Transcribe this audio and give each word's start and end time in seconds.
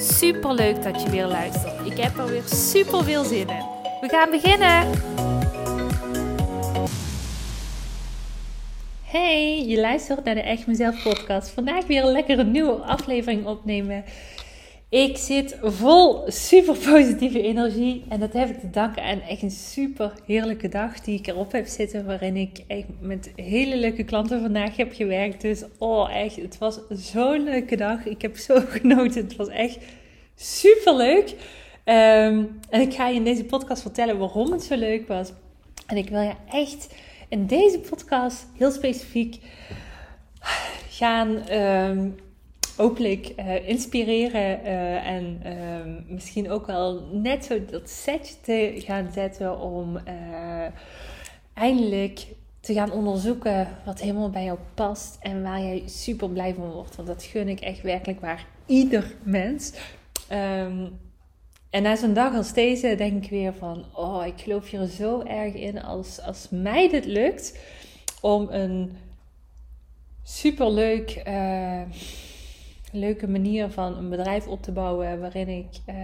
Super 0.00 0.54
leuk 0.54 0.82
dat 0.82 1.02
je 1.02 1.10
weer 1.10 1.26
luistert. 1.26 1.86
Ik 1.86 1.98
heb 1.98 2.18
er 2.18 2.26
weer 2.26 2.42
super 2.44 3.04
veel 3.04 3.24
zin 3.24 3.48
in. 3.48 3.64
We 4.00 4.08
gaan 4.08 4.30
beginnen. 4.30 4.90
Hey, 9.02 9.64
je 9.66 9.80
luistert 9.80 10.24
naar 10.24 10.34
de 10.34 10.40
Echt 10.40 10.66
Mezelf 10.66 11.02
podcast. 11.02 11.48
Vandaag 11.48 11.86
weer 11.86 12.04
een 12.04 12.12
lekkere 12.12 12.44
nieuwe 12.44 12.72
aflevering 12.72 13.46
opnemen. 13.46 14.04
Ik 14.90 15.16
zit 15.16 15.58
vol 15.62 16.22
super 16.26 16.76
positieve 16.90 17.42
energie 17.42 18.04
en 18.08 18.20
dat 18.20 18.32
heb 18.32 18.48
ik 18.48 18.60
te 18.60 18.70
danken 18.70 19.02
aan 19.02 19.20
echt 19.20 19.42
een 19.42 19.50
super 19.50 20.12
heerlijke 20.26 20.68
dag 20.68 21.00
die 21.00 21.18
ik 21.18 21.26
erop 21.26 21.52
heb 21.52 21.66
zitten, 21.66 22.06
waarin 22.06 22.36
ik 22.36 22.64
echt 22.66 22.86
met 23.00 23.32
hele 23.36 23.76
leuke 23.76 24.04
klanten 24.04 24.40
vandaag 24.40 24.76
heb 24.76 24.92
gewerkt. 24.94 25.40
Dus 25.40 25.64
oh 25.78 26.14
echt, 26.14 26.36
het 26.36 26.58
was 26.58 26.80
zo'n 26.90 27.44
leuke 27.44 27.76
dag. 27.76 28.06
Ik 28.06 28.22
heb 28.22 28.36
zo 28.36 28.60
genoten. 28.80 29.22
Het 29.22 29.36
was 29.36 29.48
echt 29.48 29.78
super 30.34 30.96
leuk. 30.96 31.34
Ehm, 31.84 32.44
en 32.70 32.80
ik 32.80 32.94
ga 32.94 33.08
je 33.08 33.14
in 33.14 33.24
deze 33.24 33.44
podcast 33.44 33.82
vertellen 33.82 34.18
waarom 34.18 34.52
het 34.52 34.62
zo 34.62 34.76
leuk 34.76 35.08
was. 35.08 35.32
En 35.86 35.96
ik 35.96 36.08
wil 36.08 36.20
je 36.20 36.34
echt 36.50 36.94
in 37.28 37.46
deze 37.46 37.78
podcast 37.78 38.46
heel 38.56 38.70
specifiek 38.70 39.38
gaan. 40.90 41.52
Um, 41.52 42.14
hopelijk 42.78 43.32
uh, 43.38 43.68
inspireren 43.68 44.60
uh, 44.64 45.06
en 45.06 45.42
uh, 45.46 46.12
misschien 46.14 46.50
ook 46.50 46.66
wel 46.66 47.02
net 47.12 47.44
zo 47.44 47.64
dat 47.64 47.90
setje 47.90 48.34
te 48.40 48.72
gaan 48.76 49.10
zetten 49.12 49.60
om 49.60 49.96
uh, 49.96 50.66
eindelijk 51.54 52.26
te 52.60 52.72
gaan 52.72 52.92
onderzoeken 52.92 53.68
wat 53.84 54.00
helemaal 54.00 54.30
bij 54.30 54.44
jou 54.44 54.58
past 54.74 55.16
en 55.20 55.42
waar 55.42 55.60
jij 55.60 55.82
super 55.86 56.30
blij 56.30 56.54
van 56.54 56.70
wordt. 56.70 56.96
Want 56.96 57.08
dat 57.08 57.22
gun 57.22 57.48
ik 57.48 57.60
echt 57.60 57.82
werkelijk 57.82 58.20
waar 58.20 58.46
ieder 58.66 59.14
mens. 59.22 59.72
Um, 60.32 60.98
en 61.70 61.82
na 61.82 61.96
zo'n 61.96 62.14
dag 62.14 62.34
als 62.34 62.52
deze 62.52 62.94
denk 62.94 63.24
ik 63.24 63.30
weer 63.30 63.54
van, 63.54 63.84
oh, 63.94 64.26
ik 64.26 64.40
geloof 64.40 64.70
hier 64.70 64.86
zo 64.86 65.20
erg 65.20 65.54
in 65.54 65.82
als, 65.82 66.20
als 66.20 66.46
mij 66.50 66.88
dit 66.88 67.04
lukt 67.04 67.58
om 68.20 68.48
een 68.50 68.96
superleuk 70.22 71.14
leuk 71.14 71.24
leuke 72.92 73.28
manier 73.28 73.70
van 73.70 73.96
een 73.96 74.08
bedrijf 74.08 74.46
op 74.46 74.62
te 74.62 74.72
bouwen 74.72 75.20
waarin 75.20 75.48
ik 75.48 75.66
uh, 75.88 75.94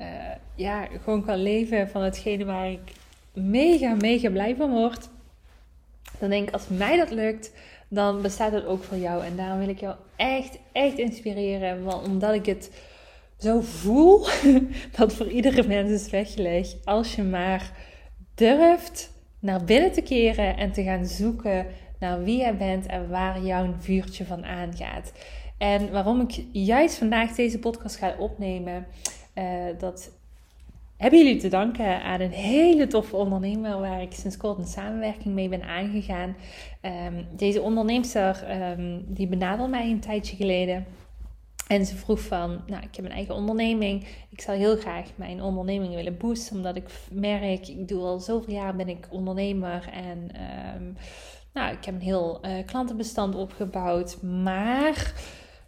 uh, 0.00 0.06
ja, 0.54 0.88
gewoon 1.02 1.24
kan 1.24 1.42
leven 1.42 1.88
van 1.88 2.02
hetgene 2.02 2.44
waar 2.44 2.70
ik 2.70 2.92
mega, 3.32 3.94
mega 3.94 4.30
blij 4.30 4.56
van 4.56 4.70
word. 4.70 5.08
Dan 6.18 6.30
denk 6.30 6.48
ik, 6.48 6.54
als 6.54 6.68
mij 6.68 6.96
dat 6.96 7.10
lukt, 7.10 7.52
dan 7.88 8.22
bestaat 8.22 8.52
het 8.52 8.66
ook 8.66 8.82
voor 8.82 8.98
jou. 8.98 9.24
En 9.24 9.36
daarom 9.36 9.58
wil 9.58 9.68
ik 9.68 9.80
jou 9.80 9.94
echt, 10.16 10.58
echt 10.72 10.98
inspireren. 10.98 11.84
Want 11.84 12.06
omdat 12.06 12.34
ik 12.34 12.46
het 12.46 12.70
zo 13.38 13.60
voel, 13.60 14.26
dat 14.96 15.12
voor 15.12 15.28
iedere 15.28 15.66
mens 15.66 15.90
is 15.90 16.10
weggelegd. 16.10 16.76
Als 16.84 17.14
je 17.14 17.22
maar 17.22 17.72
durft 18.34 19.12
naar 19.38 19.64
binnen 19.64 19.92
te 19.92 20.02
keren 20.02 20.56
en 20.56 20.72
te 20.72 20.82
gaan 20.82 21.06
zoeken 21.06 21.66
naar 21.98 22.22
wie 22.22 22.36
jij 22.36 22.56
bent 22.56 22.86
en 22.86 23.08
waar 23.08 23.42
jouw 23.42 23.74
vuurtje 23.78 24.24
van 24.24 24.44
aangaat. 24.44 25.12
En 25.64 25.92
waarom 25.92 26.20
ik 26.20 26.44
juist 26.52 26.98
vandaag 26.98 27.34
deze 27.34 27.58
podcast 27.58 27.96
ga 27.96 28.14
opnemen, 28.18 28.86
uh, 29.34 29.44
dat 29.78 30.10
hebben 30.96 31.18
jullie 31.18 31.40
te 31.40 31.48
danken 31.48 32.02
aan 32.02 32.20
een 32.20 32.30
hele 32.30 32.86
toffe 32.86 33.16
ondernemer 33.16 33.80
waar 33.80 34.02
ik 34.02 34.12
sinds 34.12 34.36
kort 34.36 34.58
een 34.58 34.66
samenwerking 34.66 35.34
mee 35.34 35.48
ben 35.48 35.62
aangegaan. 35.62 36.36
Um, 37.06 37.26
deze 37.36 37.60
onderneemster 37.60 38.60
um, 38.78 39.04
die 39.08 39.26
benaderde 39.26 39.70
mij 39.70 39.90
een 39.90 40.00
tijdje 40.00 40.36
geleden. 40.36 40.86
En 41.68 41.86
ze 41.86 41.96
vroeg 41.96 42.20
van, 42.20 42.60
nou, 42.66 42.82
ik 42.82 42.96
heb 42.96 43.04
een 43.04 43.10
eigen 43.10 43.34
onderneming. 43.34 44.06
Ik 44.30 44.40
zou 44.40 44.58
heel 44.58 44.76
graag 44.76 45.06
mijn 45.14 45.42
onderneming 45.42 45.94
willen 45.94 46.16
boosten, 46.16 46.56
omdat 46.56 46.76
ik 46.76 46.88
merk, 47.10 47.68
ik 47.68 47.88
doe 47.88 48.02
al 48.02 48.18
zoveel 48.20 48.54
jaar 48.54 48.76
ben 48.76 48.88
ik 48.88 49.06
ondernemer 49.10 49.88
en 49.92 50.30
um, 50.76 50.96
nou, 51.52 51.72
ik 51.72 51.84
heb 51.84 51.94
een 51.94 52.00
heel 52.00 52.40
uh, 52.42 52.52
klantenbestand 52.66 53.34
opgebouwd, 53.34 54.22
maar 54.22 55.12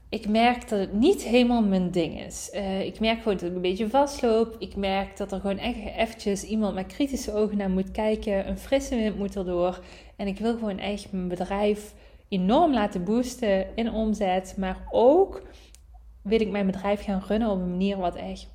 ik 0.08 0.28
merk 0.28 0.68
dat 0.68 0.78
het 0.78 0.92
niet 0.92 1.22
helemaal 1.22 1.62
mijn 1.62 1.90
ding 1.90 2.20
is. 2.20 2.50
Uh, 2.54 2.80
ik 2.80 3.00
merk 3.00 3.22
gewoon 3.22 3.36
dat 3.36 3.48
ik 3.48 3.54
een 3.54 3.60
beetje 3.60 3.88
vastloop. 3.88 4.56
Ik 4.58 4.76
merk 4.76 5.16
dat 5.16 5.32
er 5.32 5.40
gewoon 5.40 5.58
echt 5.58 5.76
eventjes 5.96 6.44
iemand 6.44 6.74
met 6.74 6.86
kritische 6.86 7.32
ogen 7.32 7.56
naar 7.56 7.70
moet 7.70 7.90
kijken. 7.90 8.48
Een 8.48 8.58
frisse 8.58 8.96
wind 8.96 9.18
moet 9.18 9.36
erdoor. 9.36 9.80
En 10.16 10.26
ik 10.26 10.38
wil 10.38 10.54
gewoon 10.58 10.78
echt 10.78 11.12
mijn 11.12 11.28
bedrijf 11.28 11.94
enorm 12.28 12.72
laten 12.72 13.04
boosten 13.04 13.76
in 13.76 13.92
omzet. 13.92 14.54
Maar 14.58 14.86
ook 14.90 15.42
wil 16.22 16.40
ik 16.40 16.50
mijn 16.50 16.66
bedrijf 16.66 17.04
gaan 17.04 17.22
runnen 17.26 17.50
op 17.50 17.60
een 17.60 17.70
manier 17.70 17.96
wat 17.96 18.14
echt 18.14 18.46
100% 18.46 18.50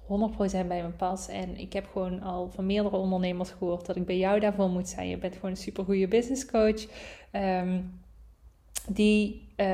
bij 0.68 0.84
me 0.84 0.90
past. 0.98 1.30
En 1.30 1.58
ik 1.58 1.74
heb 1.74 1.88
gewoon 1.92 2.22
al 2.22 2.50
van 2.50 2.66
meerdere 2.66 2.96
ondernemers 2.96 3.50
gehoord 3.50 3.86
dat 3.86 3.96
ik 3.96 4.06
bij 4.06 4.18
jou 4.18 4.40
daarvoor 4.40 4.70
moet 4.70 4.90
zijn. 4.90 5.08
Je 5.08 5.18
bent 5.18 5.36
gewoon 5.36 5.52
een 5.52 5.58
supergoeie 5.58 6.08
business 6.08 6.46
coach. 6.46 6.86
Um, 7.32 8.00
die, 8.88 9.50
uh, 9.58 9.68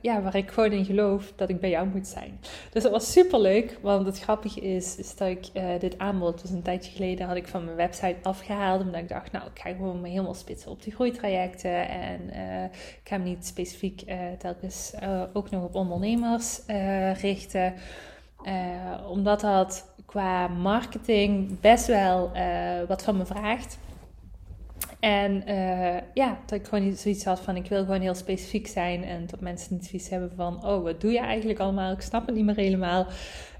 ja, 0.00 0.22
waar 0.22 0.36
ik 0.36 0.50
gewoon 0.50 0.72
in 0.72 0.84
geloof 0.84 1.32
dat 1.36 1.48
ik 1.48 1.60
bij 1.60 1.70
jou 1.70 1.88
moet 1.88 2.06
zijn. 2.06 2.40
Dus 2.72 2.82
dat 2.82 2.92
was 2.92 3.12
super 3.12 3.40
leuk, 3.40 3.78
want 3.82 4.06
het 4.06 4.20
grappige 4.20 4.60
is, 4.60 4.96
is 4.96 5.16
dat 5.16 5.28
ik 5.28 5.48
uh, 5.54 5.64
dit 5.78 5.98
aanbod, 5.98 6.42
dus 6.42 6.50
een 6.50 6.62
tijdje 6.62 6.92
geleden, 6.92 7.26
had 7.26 7.36
ik 7.36 7.48
van 7.48 7.64
mijn 7.64 7.76
website 7.76 8.16
afgehaald. 8.22 8.80
Omdat 8.80 9.00
ik 9.00 9.08
dacht, 9.08 9.32
nou, 9.32 9.44
ik 9.54 9.60
ga 9.60 9.70
gewoon 9.70 10.00
me 10.00 10.08
helemaal 10.08 10.34
spitsen 10.34 10.70
op 10.70 10.82
die 10.82 10.92
groeitrajecten. 10.92 11.88
En 11.88 12.20
uh, 12.32 12.64
ik 12.64 13.00
ga 13.04 13.16
me 13.16 13.24
niet 13.24 13.46
specifiek 13.46 14.04
telkens 14.38 14.92
ook 15.32 15.50
nog 15.50 15.62
op 15.62 15.74
ondernemers 15.74 16.60
richten. 17.20 17.74
omdat 19.08 19.40
dat 19.40 19.86
qua 20.06 20.48
marketing 20.48 21.60
best 21.60 21.86
wel 21.86 22.30
wat 22.88 23.02
van 23.02 23.16
me 23.16 23.26
vraagt. 23.26 23.78
En 25.04 25.42
uh, 25.48 25.96
ja, 26.14 26.38
dat 26.46 26.58
ik 26.58 26.66
gewoon 26.66 26.96
zoiets 26.96 27.24
had 27.24 27.40
van 27.40 27.56
ik 27.56 27.68
wil 27.68 27.84
gewoon 27.84 28.00
heel 28.00 28.14
specifiek 28.14 28.66
zijn. 28.66 29.04
En 29.04 29.26
dat 29.26 29.40
mensen 29.40 29.74
niet 29.74 29.86
zoiets 29.86 30.08
hebben 30.08 30.32
van 30.36 30.64
oh, 30.66 30.82
wat 30.82 31.00
doe 31.00 31.12
je 31.12 31.18
eigenlijk 31.18 31.58
allemaal? 31.58 31.92
Ik 31.92 32.00
snap 32.00 32.26
het 32.26 32.34
niet 32.34 32.44
meer 32.44 32.56
helemaal. 32.56 33.06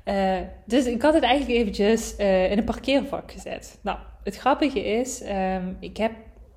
Uh, 0.05 0.39
dus 0.67 0.87
ik 0.87 1.03
had 1.03 1.15
het 1.15 1.23
eigenlijk 1.23 1.59
eventjes 1.59 2.19
uh, 2.19 2.51
in 2.51 2.59
een 2.59 2.65
parkeervak 2.65 3.33
gezet. 3.33 3.79
Nou, 3.83 3.99
het 4.23 4.37
grappige 4.37 4.85
is, 4.85 5.23
um, 5.23 5.77
ik 5.81 5.97
heb 5.97 6.13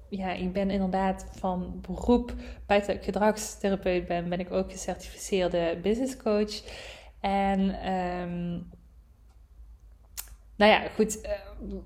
ja, 0.09 0.31
ik 0.31 0.53
ben 0.53 0.69
inderdaad 0.69 1.25
van 1.31 1.79
beroep, 1.81 2.33
buiten 2.65 2.99
gedragstherapeut 3.01 4.07
ben, 4.07 4.29
ben 4.29 4.39
ik 4.39 4.51
ook 4.51 4.71
gecertificeerde 4.71 5.79
business 5.81 6.17
coach. 6.17 6.63
En 7.21 7.91
um, 7.93 8.69
nou 10.57 10.71
ja, 10.71 10.81
goed. 10.95 11.21
Eh, 11.21 11.31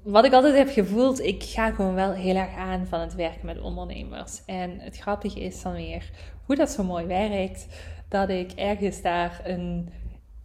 wat 0.03 0.25
ik 0.25 0.33
altijd 0.33 0.55
heb 0.55 0.69
gevoeld, 0.69 1.19
ik 1.19 1.43
ga 1.43 1.71
gewoon 1.71 1.95
wel 1.95 2.11
heel 2.11 2.35
erg 2.35 2.55
aan 2.55 2.85
van 2.87 2.99
het 2.99 3.15
werken 3.15 3.45
met 3.45 3.61
ondernemers. 3.61 4.41
En 4.45 4.79
het 4.79 4.97
grappige 4.97 5.39
is 5.39 5.61
dan 5.61 5.73
weer 5.73 6.09
hoe 6.45 6.55
dat 6.55 6.69
zo 6.69 6.83
mooi 6.83 7.05
werkt, 7.05 7.67
dat 8.07 8.29
ik 8.29 8.51
ergens 8.51 9.01
daar 9.01 9.41
een 9.43 9.89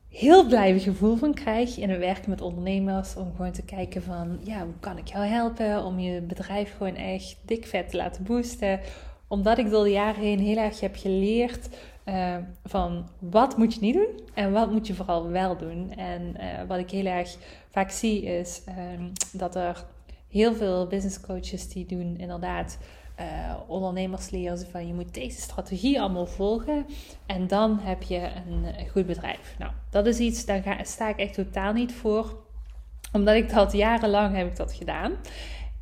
heel 0.09 0.47
blij 0.47 0.79
gevoel 0.79 1.17
van 1.17 1.35
krijg 1.35 1.77
in 1.77 1.91
het 1.91 1.99
werken 1.99 2.31
met 2.31 2.41
ondernemers. 2.41 3.17
Om 3.17 3.33
gewoon 3.37 3.53
te 3.53 3.65
kijken 3.65 4.03
van, 4.03 4.39
ja, 4.45 4.65
hoe 4.65 4.79
kan 4.81 4.99
ik 4.99 5.07
jou 5.07 5.25
helpen 5.25 5.85
om 5.85 5.99
je 5.99 6.21
bedrijf 6.21 6.77
gewoon 6.77 6.95
echt 6.95 7.37
dik 7.43 7.67
vet 7.67 7.91
te 7.91 7.97
laten 7.97 8.25
boosten. 8.25 8.81
Omdat 9.29 9.59
ik 9.59 9.71
door 9.71 9.85
de 9.85 9.91
jaren 9.91 10.23
heen 10.23 10.39
heel 10.39 10.57
erg 10.57 10.81
heb 10.81 10.97
geleerd 10.97 11.69
uh, 12.09 12.37
van 12.65 13.09
wat 13.19 13.57
moet 13.57 13.75
je 13.75 13.81
niet 13.81 13.95
doen 13.95 14.21
en 14.35 14.53
wat 14.53 14.71
moet 14.71 14.87
je 14.87 14.95
vooral 14.95 15.29
wel 15.29 15.57
doen. 15.57 15.93
En 15.93 16.35
uh, 16.41 16.47
wat 16.69 16.79
ik 16.79 16.91
heel 16.91 17.07
erg 17.07 17.37
vaak 17.71 17.91
zie 17.91 18.23
is 18.23 18.63
um, 18.99 19.13
dat 19.33 19.55
er 19.55 19.85
heel 20.29 20.55
veel 20.55 20.87
business 20.87 21.21
coaches 21.21 21.69
die 21.69 21.87
doen 21.87 22.17
inderdaad 22.19 22.79
uh, 23.21 23.55
ondernemers 23.67 24.31
leren 24.31 24.59
van 24.71 24.87
je 24.87 24.95
moet 24.95 25.15
deze 25.15 25.41
strategie 25.41 26.01
allemaal 26.01 26.27
volgen 26.27 26.87
en 27.27 27.47
dan 27.47 27.79
heb 27.79 28.03
je 28.03 28.31
een, 28.47 28.89
goed 28.91 29.07
bedrijf. 29.07 29.55
Nou, 29.59 29.73
dat 29.91 30.07
is 30.07 30.19
iets, 30.19 30.45
daar 30.45 30.63
ga, 30.63 30.85
sta 30.85 31.09
ik 31.09 31.17
echt 31.17 31.35
totaal 31.35 31.73
niet 31.73 31.93
voor. 31.95 32.45
Omdat 33.13 33.35
ik 33.35 33.53
dat 33.53 33.73
jarenlang 33.73 34.37
heb 34.37 34.47
ik 34.47 34.57
dat 34.57 34.73
gedaan. 34.73 35.13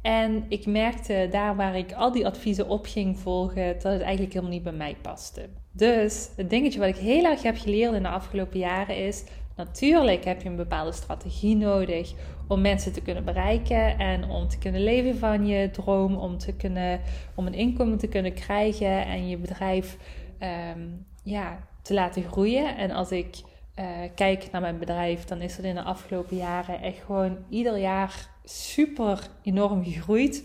En 0.03 0.45
ik 0.49 0.67
merkte 0.67 1.29
daar 1.31 1.57
waar 1.57 1.77
ik 1.77 1.93
al 1.93 2.13
die 2.13 2.27
adviezen 2.27 2.69
op 2.69 2.87
ging 2.87 3.19
volgen, 3.19 3.73
dat 3.73 3.93
het 3.93 4.03
eigenlijk 4.03 4.33
helemaal 4.33 4.55
niet 4.55 4.63
bij 4.63 4.73
mij 4.73 4.97
paste. 5.03 5.49
Dus 5.77 6.29
het 6.37 6.51
dingetje 6.51 6.79
wat 6.79 6.89
ik 6.89 6.97
heel 6.97 7.25
erg 7.25 7.43
heb 7.43 7.57
geleerd 7.59 7.95
in 7.95 8.03
de 8.03 8.09
afgelopen 8.09 8.59
jaren 8.59 8.97
is: 8.97 9.25
Natuurlijk 9.57 10.25
heb 10.25 10.43
je 10.43 10.49
een 10.49 10.57
bepaalde 10.57 10.93
strategie 10.93 11.57
nodig 11.57 12.13
om 12.49 12.61
mensen 12.61 12.93
te 12.93 13.03
kunnen 13.03 13.25
bereiken 13.25 13.99
en 13.99 14.25
om 14.25 14.49
te 14.49 14.59
kunnen 14.59 14.85
leven 14.85 15.19
van 15.19 15.47
je 15.47 15.71
droom, 15.71 16.17
om, 16.17 16.39
te 16.39 16.53
kunnen, 16.53 17.01
om 17.35 17.47
een 17.47 17.55
inkomen 17.55 17.99
te 17.99 18.09
kunnen 18.09 18.35
krijgen 18.35 19.07
en 19.07 19.29
je 19.29 19.37
bedrijf 19.37 19.97
ehm, 20.39 20.81
ja, 21.23 21.59
te 21.83 21.95
laten 21.95 22.23
groeien. 22.23 22.77
En 22.77 22.91
als 22.91 23.11
ik 23.11 23.37
uh, 23.79 23.87
kijk 24.15 24.49
naar 24.53 24.61
mijn 24.61 24.79
bedrijf, 24.79 25.25
dan 25.25 25.41
is 25.41 25.57
het 25.57 25.65
in 25.65 25.75
de 25.75 25.83
afgelopen 25.83 26.37
jaren 26.37 26.83
echt 26.83 27.03
gewoon 27.05 27.37
ieder 27.49 27.79
jaar 27.79 28.29
super 28.45 29.29
enorm 29.43 29.85
gegroeid. 29.85 30.45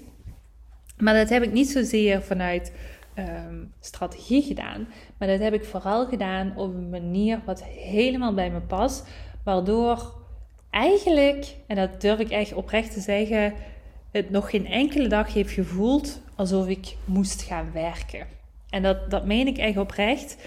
Maar 0.97 1.13
dat 1.13 1.29
heb 1.29 1.43
ik 1.43 1.51
niet 1.51 1.69
zozeer 1.69 2.21
vanuit 2.21 2.73
um, 3.19 3.73
strategie 3.79 4.41
gedaan, 4.41 4.87
maar 5.17 5.27
dat 5.27 5.39
heb 5.39 5.53
ik 5.53 5.65
vooral 5.65 6.07
gedaan 6.07 6.53
op 6.55 6.73
een 6.73 6.89
manier 6.89 7.41
wat 7.45 7.63
helemaal 7.63 8.33
bij 8.33 8.51
me 8.51 8.61
past, 8.61 9.07
waardoor 9.43 10.13
eigenlijk, 10.69 11.55
en 11.67 11.75
dat 11.75 12.01
durf 12.01 12.19
ik 12.19 12.29
echt 12.29 12.53
oprecht 12.53 12.93
te 12.93 12.99
zeggen, 12.99 13.53
het 14.11 14.29
nog 14.29 14.49
geen 14.49 14.65
enkele 14.65 15.07
dag 15.07 15.33
heeft 15.33 15.51
gevoeld 15.51 16.21
alsof 16.35 16.67
ik 16.67 16.95
moest 17.05 17.41
gaan 17.41 17.71
werken. 17.71 18.27
En 18.69 18.83
dat, 18.83 19.11
dat 19.11 19.25
meen 19.25 19.47
ik 19.47 19.57
echt 19.57 19.77
oprecht. 19.77 20.37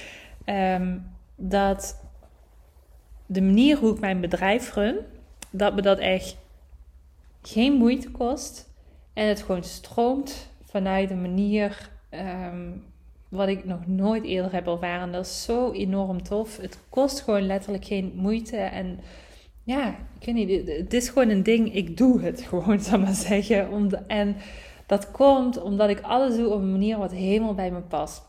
Um, 0.46 1.10
dat 1.36 2.00
de 3.26 3.42
manier 3.42 3.78
hoe 3.78 3.94
ik 3.94 4.00
mijn 4.00 4.20
bedrijf 4.20 4.74
run, 4.74 4.96
dat 5.50 5.74
me 5.74 5.82
dat 5.82 5.98
echt 5.98 6.36
geen 7.42 7.72
moeite 7.72 8.10
kost. 8.10 8.70
En 9.12 9.28
het 9.28 9.42
gewoon 9.42 9.64
stroomt 9.64 10.50
vanuit 10.64 11.10
een 11.10 11.20
manier 11.20 11.90
um, 12.14 12.84
wat 13.28 13.48
ik 13.48 13.64
nog 13.64 13.86
nooit 13.86 14.24
eerder 14.24 14.52
heb 14.52 14.66
ervaren. 14.66 15.12
Dat 15.12 15.24
is 15.24 15.44
zo 15.44 15.72
enorm 15.72 16.22
tof. 16.22 16.56
Het 16.56 16.78
kost 16.88 17.20
gewoon 17.20 17.46
letterlijk 17.46 17.84
geen 17.84 18.12
moeite. 18.14 18.56
En 18.56 18.98
ja, 19.64 19.88
ik 20.18 20.26
weet 20.26 20.34
niet, 20.34 20.68
het 20.68 20.94
is 20.94 21.08
gewoon 21.08 21.28
een 21.28 21.42
ding. 21.42 21.74
Ik 21.74 21.96
doe 21.96 22.20
het 22.20 22.40
gewoon, 22.42 22.80
zal 22.90 22.98
maar 22.98 23.14
zeggen. 23.14 23.90
En 24.06 24.36
dat 24.86 25.10
komt 25.10 25.62
omdat 25.62 25.88
ik 25.88 26.00
alles 26.00 26.36
doe 26.36 26.48
op 26.48 26.60
een 26.60 26.70
manier 26.70 26.98
wat 26.98 27.12
helemaal 27.12 27.54
bij 27.54 27.70
me 27.70 27.80
past. 27.80 28.22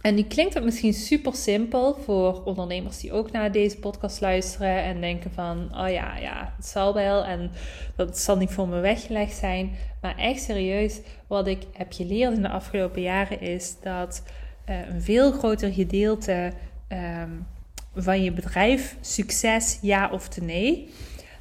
En 0.00 0.14
nu 0.14 0.22
klinkt 0.22 0.54
het 0.54 0.64
misschien 0.64 0.94
super 0.94 1.34
simpel 1.34 1.94
voor 1.94 2.42
ondernemers 2.44 3.00
die 3.00 3.12
ook 3.12 3.30
naar 3.30 3.52
deze 3.52 3.78
podcast 3.78 4.20
luisteren 4.20 4.82
en 4.82 5.00
denken 5.00 5.30
van, 5.32 5.68
oh 5.72 5.88
ja, 5.88 6.16
ja, 6.16 6.52
het 6.56 6.66
zal 6.66 6.94
wel 6.94 7.24
en 7.24 7.50
dat 7.96 8.18
zal 8.18 8.36
niet 8.36 8.50
voor 8.50 8.68
me 8.68 8.80
weggelegd 8.80 9.36
zijn. 9.36 9.70
Maar 10.00 10.16
echt 10.16 10.42
serieus, 10.42 11.00
wat 11.26 11.46
ik 11.46 11.62
heb 11.72 11.92
geleerd 11.92 12.32
in 12.32 12.42
de 12.42 12.48
afgelopen 12.48 13.02
jaren 13.02 13.40
is 13.40 13.80
dat 13.80 14.22
uh, 14.68 14.88
een 14.88 15.02
veel 15.02 15.32
groter 15.32 15.72
gedeelte 15.72 16.52
um, 16.88 17.46
van 17.94 18.22
je 18.22 18.32
bedrijf, 18.32 18.96
succes 19.00 19.78
ja 19.82 20.10
of 20.12 20.40
nee, 20.40 20.90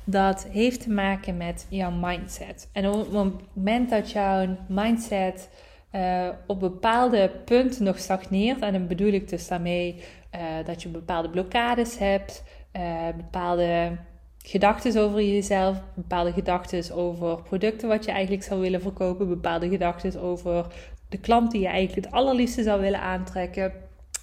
dat 0.04 0.48
heeft 0.52 0.82
te 0.82 0.90
maken 0.90 1.38
met 1.38 1.66
jouw 1.70 1.92
mindset. 1.92 2.70
En 2.72 2.88
op 2.88 3.00
het 3.00 3.38
moment 3.54 3.90
dat 3.90 4.12
jouw 4.12 4.58
mindset 4.68 5.50
uh, 5.92 6.30
op 6.48 6.60
bepaalde 6.60 7.32
punten 7.46 7.84
nog 7.84 8.00
stagneert. 8.00 8.62
En 8.62 8.74
dan 8.74 8.88
bedoel 8.88 9.12
ik 9.12 9.30
dus 9.30 9.48
daarmee 9.48 10.04
uh, 10.36 10.42
dat 10.66 10.82
je 10.82 10.90
bepaalde 10.90 11.30
blokkades 11.30 11.98
hebt, 11.98 12.44
uh, 12.74 13.08
bepaalde 13.18 13.98
gedachten 14.38 15.02
over 15.02 15.22
jezelf, 15.22 15.82
bepaalde 15.96 16.34
gedachten 16.34 16.96
over 16.96 17.42
producten 17.42 17.88
wat 17.88 18.06
je 18.06 18.12
eigenlijk 18.12 18.44
zou 18.44 18.60
willen 18.60 18.82
verkopen, 18.82 19.28
bepaalde 19.28 19.70
gedachten 19.70 20.22
over 20.22 20.68
de 21.10 21.18
klant 21.18 21.52
die 21.52 21.62
je 21.62 21.68
eigenlijk 21.68 22.06
het 22.06 22.16
allerliefste 22.16 22.64
zou 22.64 22.82
willen 22.82 23.02
aantrekken, 23.02 23.74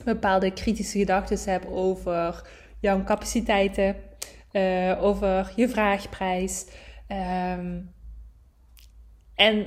bepaalde 0.04 0.52
kritische 0.52 0.98
gedachten 0.98 1.50
hebt 1.52 1.66
over 1.66 2.42
jouw 2.80 3.04
capaciteiten, 3.04 3.96
over 5.00 5.52
je 5.56 5.68
vraagprijs. 5.68 6.66
Um, 7.08 7.94
en 9.34 9.66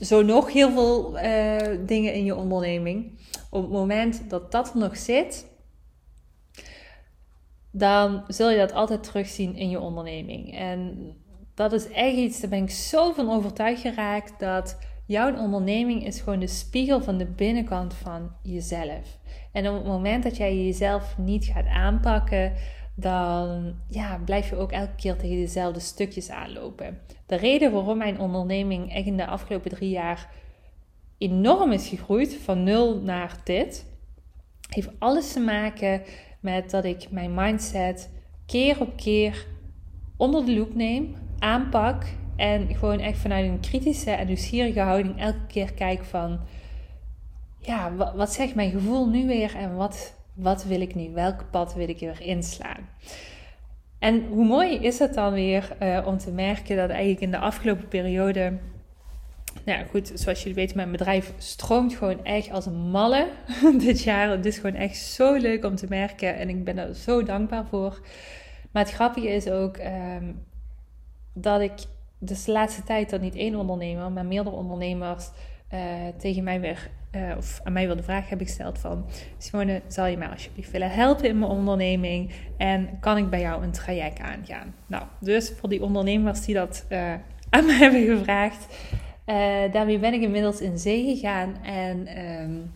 zo 0.00 0.22
nog 0.22 0.52
heel 0.52 0.70
veel 0.70 1.18
uh, 1.18 1.56
dingen 1.86 2.14
in 2.14 2.24
je 2.24 2.36
onderneming. 2.36 3.18
Op 3.50 3.62
het 3.62 3.70
moment 3.70 4.30
dat 4.30 4.52
dat 4.52 4.70
er 4.72 4.78
nog 4.78 4.96
zit, 4.96 5.46
dan 7.70 8.24
zul 8.28 8.50
je 8.50 8.56
dat 8.56 8.72
altijd 8.72 9.02
terugzien 9.02 9.56
in 9.56 9.70
je 9.70 9.80
onderneming. 9.80 10.56
En 10.56 11.12
dat 11.54 11.72
is 11.72 11.88
echt 11.90 12.16
iets, 12.16 12.40
daar 12.40 12.50
ben 12.50 12.62
ik 12.62 12.70
zo 12.70 13.12
van 13.12 13.30
overtuigd 13.30 13.80
geraakt, 13.80 14.40
dat 14.40 14.78
jouw 15.06 15.36
onderneming 15.36 16.06
is 16.06 16.20
gewoon 16.20 16.38
de 16.38 16.46
spiegel 16.46 17.02
van 17.02 17.18
de 17.18 17.26
binnenkant 17.26 17.94
van 17.94 18.30
jezelf. 18.42 19.18
En 19.52 19.68
op 19.68 19.74
het 19.74 19.86
moment 19.86 20.22
dat 20.22 20.36
jij 20.36 20.64
jezelf 20.64 21.14
niet 21.18 21.44
gaat 21.44 21.66
aanpakken, 21.66 22.52
dan 23.00 23.74
ja, 23.88 24.20
blijf 24.24 24.50
je 24.50 24.56
ook 24.56 24.72
elke 24.72 24.94
keer 24.96 25.16
tegen 25.16 25.36
dezelfde 25.36 25.80
stukjes 25.80 26.30
aanlopen. 26.30 26.98
De 27.26 27.36
reden 27.36 27.72
waarom 27.72 27.98
mijn 27.98 28.20
onderneming 28.20 28.92
echt 28.92 29.06
in 29.06 29.16
de 29.16 29.26
afgelopen 29.26 29.70
drie 29.70 29.90
jaar 29.90 30.30
enorm 31.18 31.72
is 31.72 31.88
gegroeid, 31.88 32.34
van 32.34 32.62
nul 32.62 33.00
naar 33.00 33.36
dit, 33.44 33.86
heeft 34.68 34.90
alles 34.98 35.32
te 35.32 35.40
maken 35.40 36.02
met 36.40 36.70
dat 36.70 36.84
ik 36.84 37.10
mijn 37.10 37.34
mindset 37.34 38.10
keer 38.46 38.80
op 38.80 38.96
keer 38.96 39.46
onder 40.16 40.44
de 40.44 40.54
loep 40.54 40.74
neem, 40.74 41.16
aanpak 41.38 42.04
en 42.36 42.74
gewoon 42.74 42.98
echt 42.98 43.18
vanuit 43.18 43.44
een 43.44 43.60
kritische 43.60 44.10
en 44.10 44.26
nieuwsgierige 44.26 44.80
houding 44.80 45.20
elke 45.20 45.46
keer 45.46 45.72
kijk 45.72 46.04
van, 46.04 46.40
ja, 47.58 47.94
wat, 47.94 48.14
wat 48.14 48.32
zegt 48.32 48.54
mijn 48.54 48.70
gevoel 48.70 49.08
nu 49.08 49.26
weer 49.26 49.56
en 49.56 49.76
wat 49.76 50.19
wat 50.34 50.64
wil 50.64 50.80
ik 50.80 50.94
nu? 50.94 51.10
Welk 51.12 51.50
pad 51.50 51.74
wil 51.74 51.88
ik 51.88 52.00
weer 52.00 52.20
inslaan? 52.20 52.88
En 53.98 54.26
hoe 54.26 54.44
mooi 54.44 54.76
is 54.76 54.98
het 54.98 55.14
dan 55.14 55.32
weer 55.32 55.76
uh, 55.82 56.06
om 56.06 56.18
te 56.18 56.30
merken 56.30 56.76
dat 56.76 56.90
eigenlijk 56.90 57.20
in 57.20 57.30
de 57.30 57.38
afgelopen 57.38 57.88
periode. 57.88 58.52
Nou 59.64 59.86
goed, 59.86 60.12
zoals 60.14 60.38
jullie 60.38 60.54
weten, 60.54 60.76
mijn 60.76 60.90
bedrijf 60.90 61.32
stroomt 61.38 61.94
gewoon 61.94 62.24
echt 62.24 62.50
als 62.50 62.66
een 62.66 62.90
malle 62.90 63.28
dit 63.86 64.02
jaar. 64.02 64.30
Het 64.30 64.46
is 64.46 64.58
gewoon 64.58 64.76
echt 64.76 64.96
zo 64.96 65.34
leuk 65.34 65.64
om 65.64 65.76
te 65.76 65.86
merken 65.88 66.36
en 66.36 66.48
ik 66.48 66.64
ben 66.64 66.78
er 66.78 66.94
zo 66.94 67.22
dankbaar 67.22 67.66
voor. 67.66 68.00
Maar 68.70 68.82
het 68.84 68.92
grappige 68.92 69.28
is 69.28 69.48
ook 69.48 69.76
um, 69.76 70.44
dat 71.34 71.60
ik 71.60 71.72
dus 72.18 72.44
de 72.44 72.52
laatste 72.52 72.82
tijd 72.82 73.10
dat 73.10 73.20
niet 73.20 73.34
één 73.34 73.54
ondernemer, 73.54 74.12
maar 74.12 74.26
meerdere 74.26 74.56
ondernemers 74.56 75.30
uh, 75.74 75.80
tegen 76.18 76.44
mij 76.44 76.60
weer 76.60 76.90
uh, 77.16 77.36
of 77.36 77.60
aan 77.64 77.72
mij 77.72 77.86
wel 77.86 77.96
de 77.96 78.02
vraag 78.02 78.28
hebben 78.28 78.46
gesteld 78.46 78.78
van... 78.78 79.04
Simone, 79.38 79.82
zal 79.86 80.06
je 80.06 80.16
mij 80.16 80.28
alsjeblieft 80.28 80.70
willen 80.70 80.90
helpen 80.90 81.28
in 81.28 81.38
mijn 81.38 81.50
onderneming? 81.50 82.32
En 82.56 82.98
kan 83.00 83.16
ik 83.16 83.30
bij 83.30 83.40
jou 83.40 83.62
een 83.62 83.70
traject 83.70 84.18
aangaan? 84.18 84.74
Nou, 84.86 85.04
dus 85.20 85.52
voor 85.58 85.68
die 85.68 85.82
ondernemers 85.82 86.44
die 86.44 86.54
dat 86.54 86.86
uh, 86.88 87.14
aan 87.50 87.66
mij 87.66 87.76
hebben 87.76 88.16
gevraagd... 88.16 88.66
Uh, 89.26 89.72
daarmee 89.72 89.98
ben 89.98 90.12
ik 90.12 90.20
inmiddels 90.20 90.60
in 90.60 90.78
zee 90.78 91.16
gegaan. 91.16 91.64
En 91.64 92.24
um, 92.24 92.72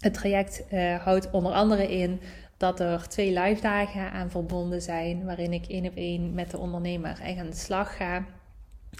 het 0.00 0.14
traject 0.14 0.64
houdt 1.02 1.30
onder 1.30 1.52
andere 1.52 1.92
in 1.98 2.20
dat 2.56 2.80
er 2.80 3.08
twee 3.08 3.40
live 3.40 3.60
dagen 3.60 4.12
aan 4.12 4.30
verbonden 4.30 4.82
zijn... 4.82 5.24
waarin 5.24 5.52
ik 5.52 5.66
één 5.66 5.86
op 5.86 5.94
één 5.94 6.34
met 6.34 6.50
de 6.50 6.58
ondernemer 6.58 7.20
echt 7.20 7.38
aan 7.38 7.50
de 7.50 7.56
slag 7.56 7.96
ga... 7.96 8.24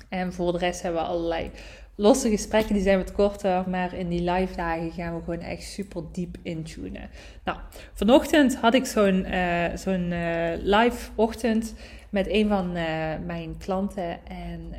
En 0.08 0.32
voor 0.32 0.52
de 0.52 0.58
rest 0.58 0.82
hebben 0.82 1.02
we 1.02 1.08
allerlei 1.08 1.50
losse 1.94 2.28
gesprekken, 2.30 2.74
die 2.74 2.82
zijn 2.82 2.98
wat 2.98 3.12
korter. 3.12 3.64
Maar 3.68 3.94
in 3.94 4.08
die 4.08 4.30
live 4.30 4.56
dagen 4.56 4.90
gaan 4.90 5.16
we 5.16 5.24
gewoon 5.24 5.40
echt 5.40 5.62
super 5.62 6.02
diep 6.12 6.36
intunen. 6.42 7.10
Nou, 7.44 7.58
vanochtend 7.92 8.56
had 8.56 8.74
ik 8.74 8.86
zo'n 8.86 9.26
uh, 9.26 9.64
zo'n 9.74 10.10
uh, 10.10 10.52
live 10.56 11.10
ochtend 11.14 11.74
met 12.10 12.26
een 12.28 12.48
van 12.48 12.76
uh, 12.76 12.82
mijn 13.26 13.56
klanten. 13.58 14.26
En 14.26 14.74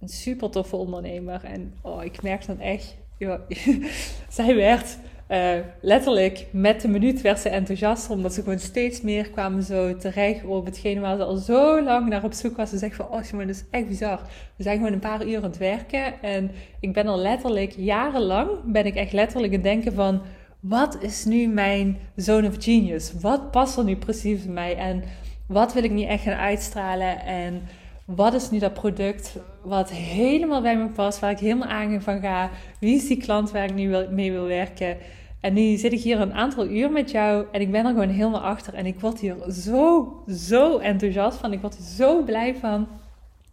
een 0.00 0.08
super 0.08 0.50
toffe 0.50 0.76
ondernemer. 0.76 1.44
En 1.44 1.74
oh, 1.82 2.04
ik 2.04 2.22
merk 2.22 2.46
dan 2.46 2.60
echt, 2.60 2.96
joh, 3.18 3.40
zij 4.28 4.54
werd 4.54 4.96
uh, 5.28 5.52
letterlijk 5.80 6.46
met 6.50 6.80
de 6.80 6.88
minuut 6.88 7.20
werd 7.20 7.38
ze 7.38 7.48
enthousiast, 7.48 8.10
omdat 8.10 8.34
ze 8.34 8.42
gewoon 8.42 8.58
steeds 8.58 9.00
meer 9.00 9.30
kwamen 9.30 9.62
zo 9.62 9.96
terecht 9.96 10.44
op 10.44 10.64
hetgeen 10.64 11.00
waar 11.00 11.16
ze 11.16 11.24
al 11.24 11.36
zo 11.36 11.82
lang 11.82 12.08
naar 12.08 12.24
op 12.24 12.32
zoek 12.32 12.56
was. 12.56 12.70
Ze 12.70 12.78
zegt 12.78 12.96
van, 12.96 13.06
oh 13.06 13.30
dat 13.30 13.48
is 13.48 13.64
echt 13.70 13.88
bizar. 13.88 14.20
We 14.56 14.62
zijn 14.62 14.76
gewoon 14.76 14.92
een 14.92 14.98
paar 14.98 15.26
uur 15.26 15.36
aan 15.36 15.42
het 15.42 15.58
werken 15.58 16.22
en 16.22 16.50
ik 16.80 16.92
ben 16.92 17.06
al 17.06 17.18
letterlijk 17.18 17.72
jarenlang, 17.76 18.50
ben 18.64 18.86
ik 18.86 18.94
echt 18.94 19.12
letterlijk 19.12 19.52
aan 19.52 19.58
het 19.58 19.68
denken 19.68 19.92
van, 19.92 20.22
wat 20.60 20.98
is 21.02 21.24
nu 21.24 21.46
mijn 21.46 21.98
zone 22.16 22.48
of 22.48 22.54
genius? 22.58 23.12
Wat 23.20 23.50
past 23.50 23.76
er 23.76 23.84
nu 23.84 23.96
precies 23.96 24.44
bij 24.44 24.52
mij 24.52 24.76
en 24.76 25.02
wat 25.46 25.72
wil 25.72 25.84
ik 25.84 25.90
nu 25.90 26.02
echt 26.02 26.22
gaan 26.22 26.38
uitstralen 26.38 27.20
en 27.20 27.62
wat 28.04 28.34
is 28.34 28.50
nu 28.50 28.58
dat 28.58 28.74
product 28.74 29.36
wat 29.62 29.90
helemaal 29.90 30.62
bij 30.62 30.76
me 30.76 30.86
past, 30.86 31.18
waar 31.20 31.30
ik 31.30 31.38
helemaal 31.38 31.68
aan 31.68 32.02
van 32.02 32.20
ga? 32.20 32.50
Wie 32.80 32.96
is 32.96 33.06
die 33.06 33.16
klant 33.16 33.50
waar 33.50 33.64
ik 33.64 33.74
nu 33.74 34.08
mee 34.10 34.32
wil 34.32 34.46
werken? 34.46 34.96
En 35.40 35.52
nu 35.52 35.76
zit 35.76 35.92
ik 35.92 36.00
hier 36.00 36.20
een 36.20 36.32
aantal 36.32 36.68
uur 36.68 36.90
met 36.90 37.10
jou 37.10 37.46
en 37.52 37.60
ik 37.60 37.70
ben 37.70 37.84
er 37.84 37.90
gewoon 37.90 38.08
helemaal 38.08 38.40
achter. 38.40 38.74
En 38.74 38.86
ik 38.86 39.00
word 39.00 39.20
hier 39.20 39.36
zo, 39.50 40.12
zo 40.28 40.78
enthousiast 40.78 41.38
van. 41.38 41.52
Ik 41.52 41.60
word 41.60 41.76
hier 41.76 41.86
zo 41.86 42.22
blij 42.22 42.54
van. 42.54 42.88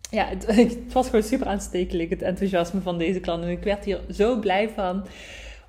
Ja, 0.10 0.28
het, 0.28 0.78
was 0.94 1.06
gewoon 1.06 1.24
super 1.24 1.48
aanstekelijk, 1.48 2.10
het 2.10 2.22
enthousiasme 2.22 2.82
van 2.82 2.98
deze 2.98 3.20
klant. 3.20 3.44
En 3.44 3.50
ik 3.50 3.64
werd 3.64 3.86
hier 3.86 4.00
zo 4.10 4.40
blij 4.40 4.70
van, 4.70 5.06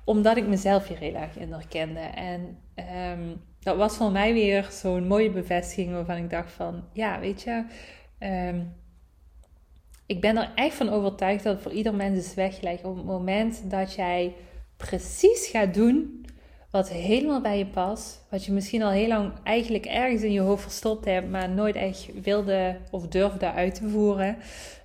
omdat 0.03 0.37
ik 0.37 0.47
mezelf 0.47 0.87
hier 0.87 0.97
heel 0.97 1.15
erg 1.15 1.37
in 1.37 1.51
herkende. 1.51 1.99
En 1.99 2.57
um, 3.11 3.41
dat 3.59 3.77
was 3.77 3.95
voor 3.97 4.11
mij 4.11 4.33
weer 4.33 4.67
zo'n 4.71 5.07
mooie 5.07 5.29
bevestiging 5.29 5.91
waarvan 5.91 6.17
ik 6.17 6.29
dacht 6.29 6.51
van, 6.51 6.83
ja, 6.93 7.19
weet 7.19 7.41
je, 7.41 7.63
ehm, 8.23 8.59
ik 10.05 10.21
ben 10.21 10.37
er 10.37 10.51
echt 10.55 10.75
van 10.75 10.89
overtuigd 10.89 11.43
dat 11.43 11.53
het 11.53 11.63
voor 11.63 11.71
ieder 11.71 11.95
mens 11.95 12.25
is 12.25 12.33
weggelegd. 12.33 12.83
Op 12.83 12.95
het 12.95 13.05
moment 13.05 13.61
dat 13.69 13.93
jij 13.93 14.33
precies 14.77 15.47
gaat 15.47 15.73
doen 15.73 16.25
wat 16.71 16.89
helemaal 16.89 17.41
bij 17.41 17.57
je 17.57 17.65
past, 17.65 18.25
wat 18.29 18.45
je 18.45 18.51
misschien 18.51 18.83
al 18.83 18.89
heel 18.89 19.07
lang 19.07 19.31
eigenlijk 19.43 19.85
ergens 19.85 20.21
in 20.21 20.31
je 20.31 20.39
hoofd 20.39 20.63
verstopt 20.63 21.05
hebt, 21.05 21.29
maar 21.29 21.49
nooit 21.49 21.75
echt 21.75 22.21
wilde 22.21 22.77
of 22.91 23.07
durfde 23.07 23.51
uit 23.51 23.75
te 23.75 23.89
voeren. 23.89 24.37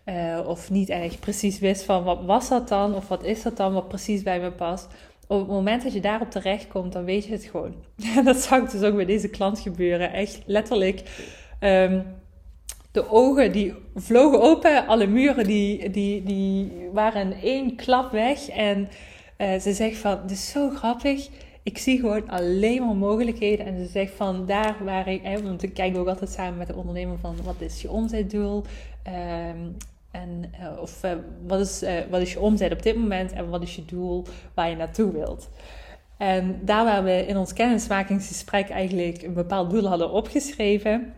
Uh, 0.04 0.40
of 0.46 0.70
niet 0.70 0.88
echt 0.88 1.20
precies 1.20 1.58
wist 1.58 1.82
van 1.82 2.04
wat 2.04 2.24
was 2.24 2.48
dat 2.48 2.68
dan, 2.68 2.94
of 2.94 3.08
wat 3.08 3.24
is 3.24 3.42
dat 3.42 3.56
dan, 3.56 3.72
wat 3.72 3.88
precies 3.88 4.22
bij 4.22 4.40
me 4.40 4.50
past 4.50 4.88
op 5.28 5.38
het 5.38 5.48
moment 5.48 5.82
dat 5.82 5.92
je 5.92 6.00
daarop 6.00 6.30
terechtkomt, 6.30 6.92
dan 6.92 7.04
weet 7.04 7.24
je 7.24 7.32
het 7.32 7.44
gewoon. 7.44 7.74
dat 8.24 8.36
zag 8.36 8.62
ik 8.62 8.70
dus 8.70 8.82
ook 8.82 8.94
bij 8.94 9.04
deze 9.04 9.28
klant 9.28 9.60
gebeuren. 9.60 10.12
Echt 10.12 10.42
letterlijk. 10.46 11.02
Um, 11.60 12.04
de 12.98 13.10
ogen 13.10 13.52
die 13.52 13.74
vlogen 13.94 14.40
open, 14.40 14.86
alle 14.86 15.06
muren 15.06 15.46
die, 15.46 15.90
die, 15.90 16.22
die 16.22 16.72
waren 16.92 17.32
één 17.42 17.76
klap 17.76 18.12
weg. 18.12 18.48
En 18.48 18.88
uh, 19.38 19.58
ze 19.58 19.72
zegt 19.72 19.96
van, 19.96 20.18
het 20.22 20.30
is 20.30 20.50
zo 20.50 20.70
grappig. 20.70 21.28
Ik 21.62 21.78
zie 21.78 21.98
gewoon 22.00 22.28
alleen 22.28 22.86
maar 22.86 22.96
mogelijkheden. 22.96 23.66
En 23.66 23.78
ze 23.78 23.86
zegt 23.86 24.14
van, 24.14 24.46
daar 24.46 24.76
waar 24.84 25.08
ik... 25.08 25.22
Hè, 25.22 25.42
want 25.42 25.62
ik 25.62 25.74
kijk 25.74 25.96
ook 25.96 26.08
altijd 26.08 26.30
samen 26.30 26.58
met 26.58 26.66
de 26.66 26.74
ondernemer 26.74 27.18
van, 27.18 27.36
wat 27.44 27.54
is 27.58 27.82
je 27.82 27.90
omzetdoel? 27.90 28.64
Um, 29.06 29.76
en, 30.10 30.52
uh, 30.60 30.80
of 30.80 31.04
uh, 31.04 31.12
wat, 31.46 31.60
is, 31.60 31.84
wat 32.10 32.20
is 32.20 32.32
je 32.32 32.40
omzet 32.40 32.72
op 32.72 32.82
dit 32.82 32.96
moment 32.96 33.32
en 33.32 33.48
wat 33.48 33.62
is 33.62 33.76
je 33.76 33.84
doel 33.84 34.24
waar 34.54 34.70
je 34.70 34.76
naartoe 34.76 35.12
wilt? 35.12 35.48
En 36.18 36.60
daar 36.64 36.84
waar 36.84 37.04
we 37.04 37.26
in 37.26 37.36
ons 37.36 37.52
kennismakingsgesprek 37.52 38.68
eigenlijk 38.68 39.22
een 39.22 39.34
bepaald 39.34 39.70
doel 39.70 39.86
hadden 39.86 40.10
opgeschreven, 40.10 41.12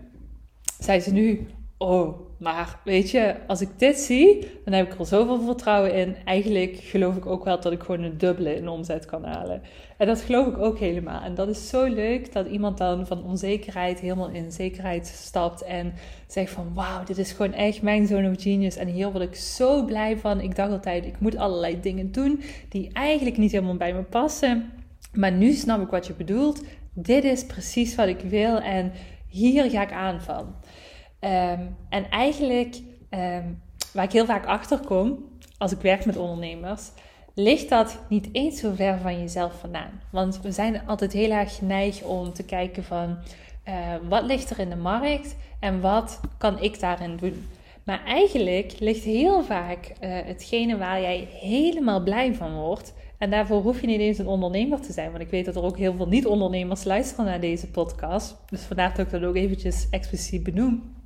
zei 0.78 1.00
ze 1.00 1.12
nu: 1.12 1.46
Oh, 1.82 2.18
maar 2.38 2.80
weet 2.84 3.10
je, 3.10 3.36
als 3.46 3.60
ik 3.60 3.68
dit 3.76 3.98
zie, 3.98 4.46
dan 4.64 4.74
heb 4.74 4.92
ik 4.92 4.98
er 4.98 5.06
zoveel 5.06 5.40
vertrouwen 5.40 5.94
in. 5.94 6.16
Eigenlijk 6.24 6.76
geloof 6.76 7.16
ik 7.16 7.26
ook 7.26 7.44
wel 7.44 7.60
dat 7.60 7.72
ik 7.72 7.82
gewoon 7.82 8.02
een 8.02 8.18
dubbele 8.18 8.54
in 8.54 8.68
omzet 8.68 9.06
kan 9.06 9.24
halen. 9.24 9.62
En 9.96 10.06
dat 10.06 10.20
geloof 10.20 10.46
ik 10.46 10.58
ook 10.58 10.78
helemaal. 10.78 11.22
En 11.22 11.34
dat 11.34 11.48
is 11.48 11.68
zo 11.68 11.84
leuk 11.84 12.32
dat 12.32 12.46
iemand 12.46 12.78
dan 12.78 13.06
van 13.06 13.24
onzekerheid 13.24 14.00
helemaal 14.00 14.28
in 14.28 14.52
zekerheid 14.52 15.06
stapt 15.06 15.62
en 15.62 15.92
zegt 16.26 16.52
van 16.52 16.74
wauw, 16.74 17.04
dit 17.04 17.18
is 17.18 17.32
gewoon 17.32 17.52
echt 17.52 17.82
mijn 17.82 18.06
zone 18.06 18.30
of 18.30 18.42
genius. 18.42 18.76
En 18.76 18.88
hier 18.88 19.12
word 19.12 19.24
ik 19.24 19.34
zo 19.34 19.84
blij 19.84 20.16
van. 20.16 20.40
Ik 20.40 20.56
dacht 20.56 20.70
altijd, 20.70 21.06
ik 21.06 21.20
moet 21.20 21.36
allerlei 21.36 21.80
dingen 21.80 22.12
doen 22.12 22.42
die 22.68 22.92
eigenlijk 22.92 23.36
niet 23.36 23.52
helemaal 23.52 23.76
bij 23.76 23.94
me 23.94 24.02
passen. 24.02 24.72
Maar 25.12 25.32
nu 25.32 25.52
snap 25.52 25.82
ik 25.82 25.90
wat 25.90 26.06
je 26.06 26.12
bedoelt. 26.12 26.62
Dit 26.92 27.24
is 27.24 27.46
precies 27.46 27.94
wat 27.94 28.08
ik 28.08 28.20
wil 28.20 28.58
en 28.58 28.92
hier 29.28 29.70
ga 29.70 29.82
ik 29.82 29.92
aan 29.92 30.20
van. 30.20 30.54
Ehm, 31.20 31.60
en 31.88 32.10
eigenlijk, 32.10 32.80
ehm, 33.08 33.44
waar 33.92 34.04
ik 34.04 34.12
heel 34.12 34.24
vaak 34.24 34.46
achter 34.46 34.78
kom 34.78 35.28
als 35.58 35.72
ik 35.72 35.80
werk 35.80 36.04
met 36.04 36.16
ondernemers, 36.16 36.90
ligt 37.34 37.68
dat 37.68 37.98
niet 38.08 38.28
eens 38.32 38.60
zo 38.60 38.72
ver 38.74 38.98
van 38.98 39.20
jezelf 39.20 39.60
vandaan. 39.60 40.00
Want 40.10 40.40
we 40.40 40.52
zijn 40.52 40.86
altijd 40.86 41.12
heel 41.12 41.30
erg 41.30 41.56
geneigd 41.56 42.02
om 42.02 42.32
te 42.32 42.44
kijken 42.44 42.84
van 42.84 43.16
uh, 43.68 43.74
wat 44.08 44.24
ligt 44.24 44.50
er 44.50 44.58
in 44.58 44.68
de 44.68 44.76
markt 44.76 45.36
en 45.60 45.80
wat 45.80 46.20
kan 46.38 46.62
ik 46.62 46.80
daarin 46.80 47.16
doen. 47.16 47.46
Maar 47.84 48.04
eigenlijk 48.04 48.74
ligt 48.78 49.04
heel 49.04 49.42
vaak 49.42 49.88
uh, 49.88 49.96
hetgene 50.24 50.76
waar 50.76 51.00
jij 51.00 51.28
helemaal 51.30 52.02
blij 52.02 52.34
van 52.34 52.54
wordt. 52.54 52.94
En 53.18 53.30
daarvoor 53.30 53.62
hoef 53.62 53.80
je 53.80 53.86
niet 53.86 54.00
eens 54.00 54.18
een 54.18 54.26
ondernemer 54.26 54.80
te 54.80 54.92
zijn. 54.92 55.10
Want 55.10 55.22
ik 55.22 55.30
weet 55.30 55.44
dat 55.44 55.56
er 55.56 55.62
ook 55.62 55.78
heel 55.78 55.94
veel 55.94 56.08
niet-ondernemers 56.08 56.84
luisteren 56.84 57.24
naar 57.24 57.40
deze 57.40 57.66
podcast. 57.66 58.36
Dus 58.50 58.62
vandaar 58.62 58.94
dat 58.96 59.06
ik 59.06 59.10
dat 59.12 59.22
ook 59.22 59.36
eventjes 59.36 59.86
expliciet 59.90 60.42
benoem. 60.42 60.99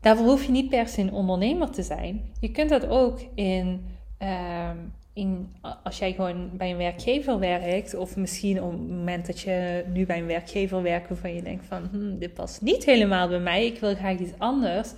Daarvoor 0.00 0.26
hoef 0.26 0.44
je 0.44 0.52
niet 0.52 0.68
per 0.68 0.88
se 0.88 1.00
een 1.00 1.12
ondernemer 1.12 1.70
te 1.70 1.82
zijn. 1.82 2.32
Je 2.40 2.50
kunt 2.50 2.70
dat 2.70 2.86
ook 2.86 3.20
in, 3.34 3.84
ehm, 4.18 4.76
in, 5.12 5.52
als 5.84 5.98
jij 5.98 6.12
gewoon 6.12 6.50
bij 6.56 6.70
een 6.70 6.76
werkgever 6.76 7.38
werkt, 7.38 7.94
of 7.94 8.16
misschien 8.16 8.62
op 8.62 8.70
het 8.70 8.88
moment 8.88 9.26
dat 9.26 9.40
je 9.40 9.84
nu 9.92 10.06
bij 10.06 10.18
een 10.18 10.26
werkgever 10.26 10.82
werkt 10.82 11.08
waarvan 11.08 11.34
je 11.34 11.42
denkt 11.42 11.66
van 11.66 11.88
hm, 11.90 12.18
dit 12.18 12.34
past 12.34 12.62
niet 12.62 12.84
helemaal 12.84 13.28
bij 13.28 13.40
mij, 13.40 13.66
ik 13.66 13.80
wil 13.80 13.94
graag 13.94 14.18
iets 14.18 14.38
anders. 14.38 14.92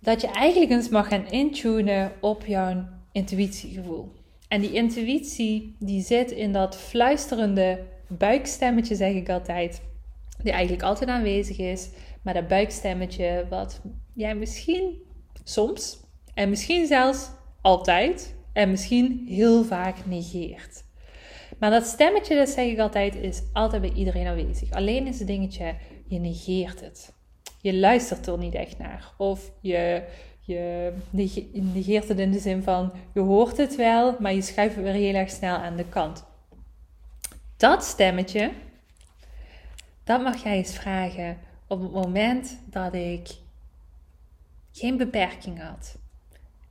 Dat 0.00 0.20
je 0.20 0.26
eigenlijk 0.26 0.70
eens 0.70 0.88
mag 0.88 1.08
gaan 1.08 1.30
intunen 1.30 2.12
op 2.20 2.46
jouw 2.46 2.84
intuïtiegevoel. 3.12 4.12
En 4.48 4.60
die 4.60 4.72
intuïtie 4.72 5.76
die 5.78 6.02
zit 6.02 6.30
in 6.30 6.52
dat 6.52 6.76
fluisterende 6.76 7.80
buikstemmetje, 8.08 8.94
zeg 8.94 9.14
ik 9.14 9.28
altijd, 9.28 9.82
die 10.42 10.52
eigenlijk 10.52 10.82
altijd 10.82 11.10
aanwezig 11.10 11.58
is 11.58 11.90
maar 12.26 12.34
dat 12.34 12.48
buikstemmetje 12.48 13.46
wat 13.50 13.80
jij 14.14 14.34
misschien 14.34 15.02
soms 15.44 16.00
en 16.34 16.48
misschien 16.48 16.86
zelfs 16.86 17.30
altijd 17.60 18.34
en 18.52 18.70
misschien 18.70 19.24
heel 19.28 19.64
vaak 19.64 19.96
negeert. 20.06 20.84
Maar 21.58 21.70
dat 21.70 21.86
stemmetje, 21.86 22.36
dat 22.36 22.48
zeg 22.48 22.66
ik 22.66 22.78
altijd, 22.78 23.14
is 23.14 23.42
altijd 23.52 23.82
bij 23.82 23.92
iedereen 23.92 24.26
aanwezig. 24.26 24.70
Alleen 24.70 25.06
is 25.06 25.18
het 25.18 25.26
dingetje, 25.26 25.74
je 26.06 26.18
negeert 26.18 26.80
het. 26.80 27.12
Je 27.60 27.74
luistert 27.74 28.26
er 28.26 28.38
niet 28.38 28.54
echt 28.54 28.78
naar. 28.78 29.12
Of 29.16 29.50
je, 29.60 30.02
je 30.40 30.92
negeert 31.52 32.08
het 32.08 32.18
in 32.18 32.30
de 32.30 32.38
zin 32.38 32.62
van, 32.62 32.92
je 33.14 33.20
hoort 33.20 33.56
het 33.56 33.76
wel, 33.76 34.16
maar 34.18 34.34
je 34.34 34.42
schuift 34.42 34.74
het 34.74 34.84
weer 34.84 34.92
heel 34.92 35.14
erg 35.14 35.30
snel 35.30 35.56
aan 35.56 35.76
de 35.76 35.88
kant. 35.88 36.24
Dat 37.56 37.84
stemmetje, 37.84 38.50
dat 40.04 40.22
mag 40.22 40.42
jij 40.42 40.56
eens 40.56 40.74
vragen 40.74 41.45
op 41.66 41.80
het 41.80 41.92
moment 41.92 42.60
dat 42.64 42.94
ik 42.94 43.28
geen 44.72 44.96
beperking 44.96 45.62
had, 45.62 45.98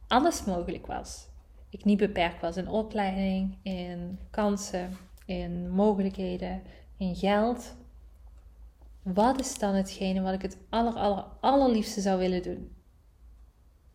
alles 0.08 0.44
mogelijk 0.44 0.86
was. 0.86 1.28
Ik 1.70 1.86
niet 1.86 1.98
beperkt 1.98 2.42
was 2.42 2.58
in 2.58 2.68
opleiding, 2.68 3.58
in 3.62 4.20
kansen, 4.30 4.98
in 5.26 5.70
mogelijkheden, 5.70 6.62
in 6.98 7.16
geld. 7.16 7.76
Wat 9.02 9.40
is 9.40 9.58
dan 9.58 9.74
hetgene 9.74 10.22
wat 10.22 10.34
ik 10.34 10.42
het 10.42 10.58
aller, 10.70 10.94
aller, 10.94 11.26
allerliefste 11.40 12.02
zou 12.02 12.20
willen 12.20 12.44
doen? 12.44 12.76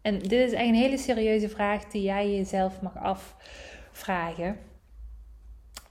En 0.02 0.18
dit 0.18 0.32
is 0.32 0.38
eigenlijk 0.38 0.68
een 0.68 0.74
hele 0.74 0.98
serieuze 0.98 1.48
vraag 1.48 1.84
die 1.84 2.02
jij 2.02 2.34
jezelf 2.36 2.80
mag 2.80 2.96
afvragen. 2.96 4.58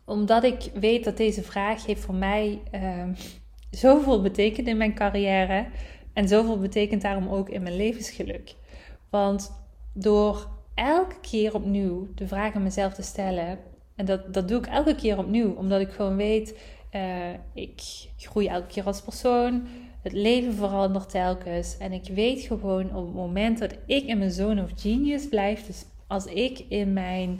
Omdat 0.05 0.43
ik 0.43 0.71
weet 0.73 1.03
dat 1.03 1.17
deze 1.17 1.43
vraag 1.43 1.85
heeft 1.85 2.01
voor 2.01 2.15
mij 2.15 2.61
uh, 2.71 3.09
zoveel 3.71 4.21
betekent 4.21 4.67
in 4.67 4.77
mijn 4.77 4.95
carrière 4.95 5.65
en 6.13 6.27
zoveel 6.27 6.59
betekent 6.59 7.01
daarom 7.01 7.27
ook 7.27 7.49
in 7.49 7.63
mijn 7.63 7.75
levensgeluk. 7.75 8.55
Want 9.09 9.51
door 9.93 10.47
elke 10.75 11.19
keer 11.21 11.53
opnieuw 11.53 12.07
de 12.15 12.27
vraag 12.27 12.53
aan 12.53 12.63
mezelf 12.63 12.93
te 12.93 13.01
stellen, 13.01 13.59
en 13.95 14.05
dat, 14.05 14.33
dat 14.33 14.47
doe 14.47 14.57
ik 14.57 14.65
elke 14.65 14.95
keer 14.95 15.17
opnieuw, 15.17 15.53
omdat 15.53 15.81
ik 15.81 15.89
gewoon 15.89 16.15
weet, 16.15 16.57
uh, 16.91 17.33
ik 17.53 17.81
groei 18.17 18.47
elke 18.47 18.67
keer 18.67 18.83
als 18.83 19.01
persoon. 19.01 19.67
Het 20.01 20.13
leven 20.13 20.53
verandert 20.53 21.09
telkens. 21.09 21.77
En 21.77 21.91
ik 21.91 22.07
weet 22.13 22.41
gewoon 22.41 22.95
op 22.95 23.05
het 23.05 23.15
moment 23.15 23.59
dat 23.59 23.75
ik 23.85 24.03
in 24.03 24.17
mijn 24.17 24.31
zone 24.31 24.63
of 24.63 24.71
genius 24.75 25.27
blijf, 25.27 25.65
dus 25.65 25.85
als 26.07 26.25
ik 26.25 26.59
in 26.59 26.93
mijn 26.93 27.39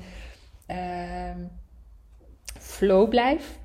uh, 0.67 1.35
flow 2.59 3.09
blijf, 3.09 3.59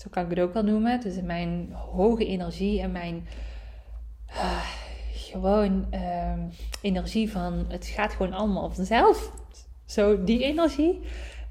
zo 0.00 0.08
kan 0.10 0.24
ik 0.24 0.30
het 0.30 0.40
ook 0.40 0.52
wel 0.52 0.62
noemen. 0.62 1.00
Dus 1.00 1.20
mijn 1.22 1.72
hoge 1.72 2.26
energie 2.26 2.80
en 2.80 2.92
mijn 2.92 3.26
uh, 4.28 4.64
gewoon 5.12 5.86
uh, 5.94 6.32
energie 6.80 7.30
van 7.30 7.64
het 7.68 7.86
gaat 7.86 8.12
gewoon 8.12 8.32
allemaal 8.32 8.70
vanzelf. 8.70 9.32
Zo 9.84 10.24
die 10.24 10.42
energie. 10.42 11.00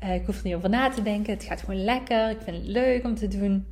Uh, 0.03 0.15
ik 0.15 0.25
hoef 0.25 0.37
er 0.37 0.45
niet 0.45 0.55
over 0.55 0.69
na 0.69 0.89
te 0.89 1.01
denken. 1.01 1.33
Het 1.33 1.43
gaat 1.43 1.59
gewoon 1.59 1.83
lekker. 1.83 2.29
Ik 2.29 2.41
vind 2.41 2.57
het 2.57 2.65
leuk 2.65 3.03
om 3.03 3.15
te 3.15 3.27
doen. 3.27 3.65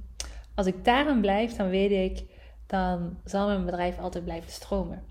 Als 0.55 0.67
ik 0.67 0.85
daarin 0.85 1.21
blijf, 1.21 1.55
dan 1.55 1.69
weet 1.69 1.91
ik, 2.11 2.23
dan 2.67 3.17
zal 3.23 3.47
mijn 3.47 3.65
bedrijf 3.65 3.97
altijd 3.97 4.23
blijven 4.23 4.51
stromen. 4.51 5.03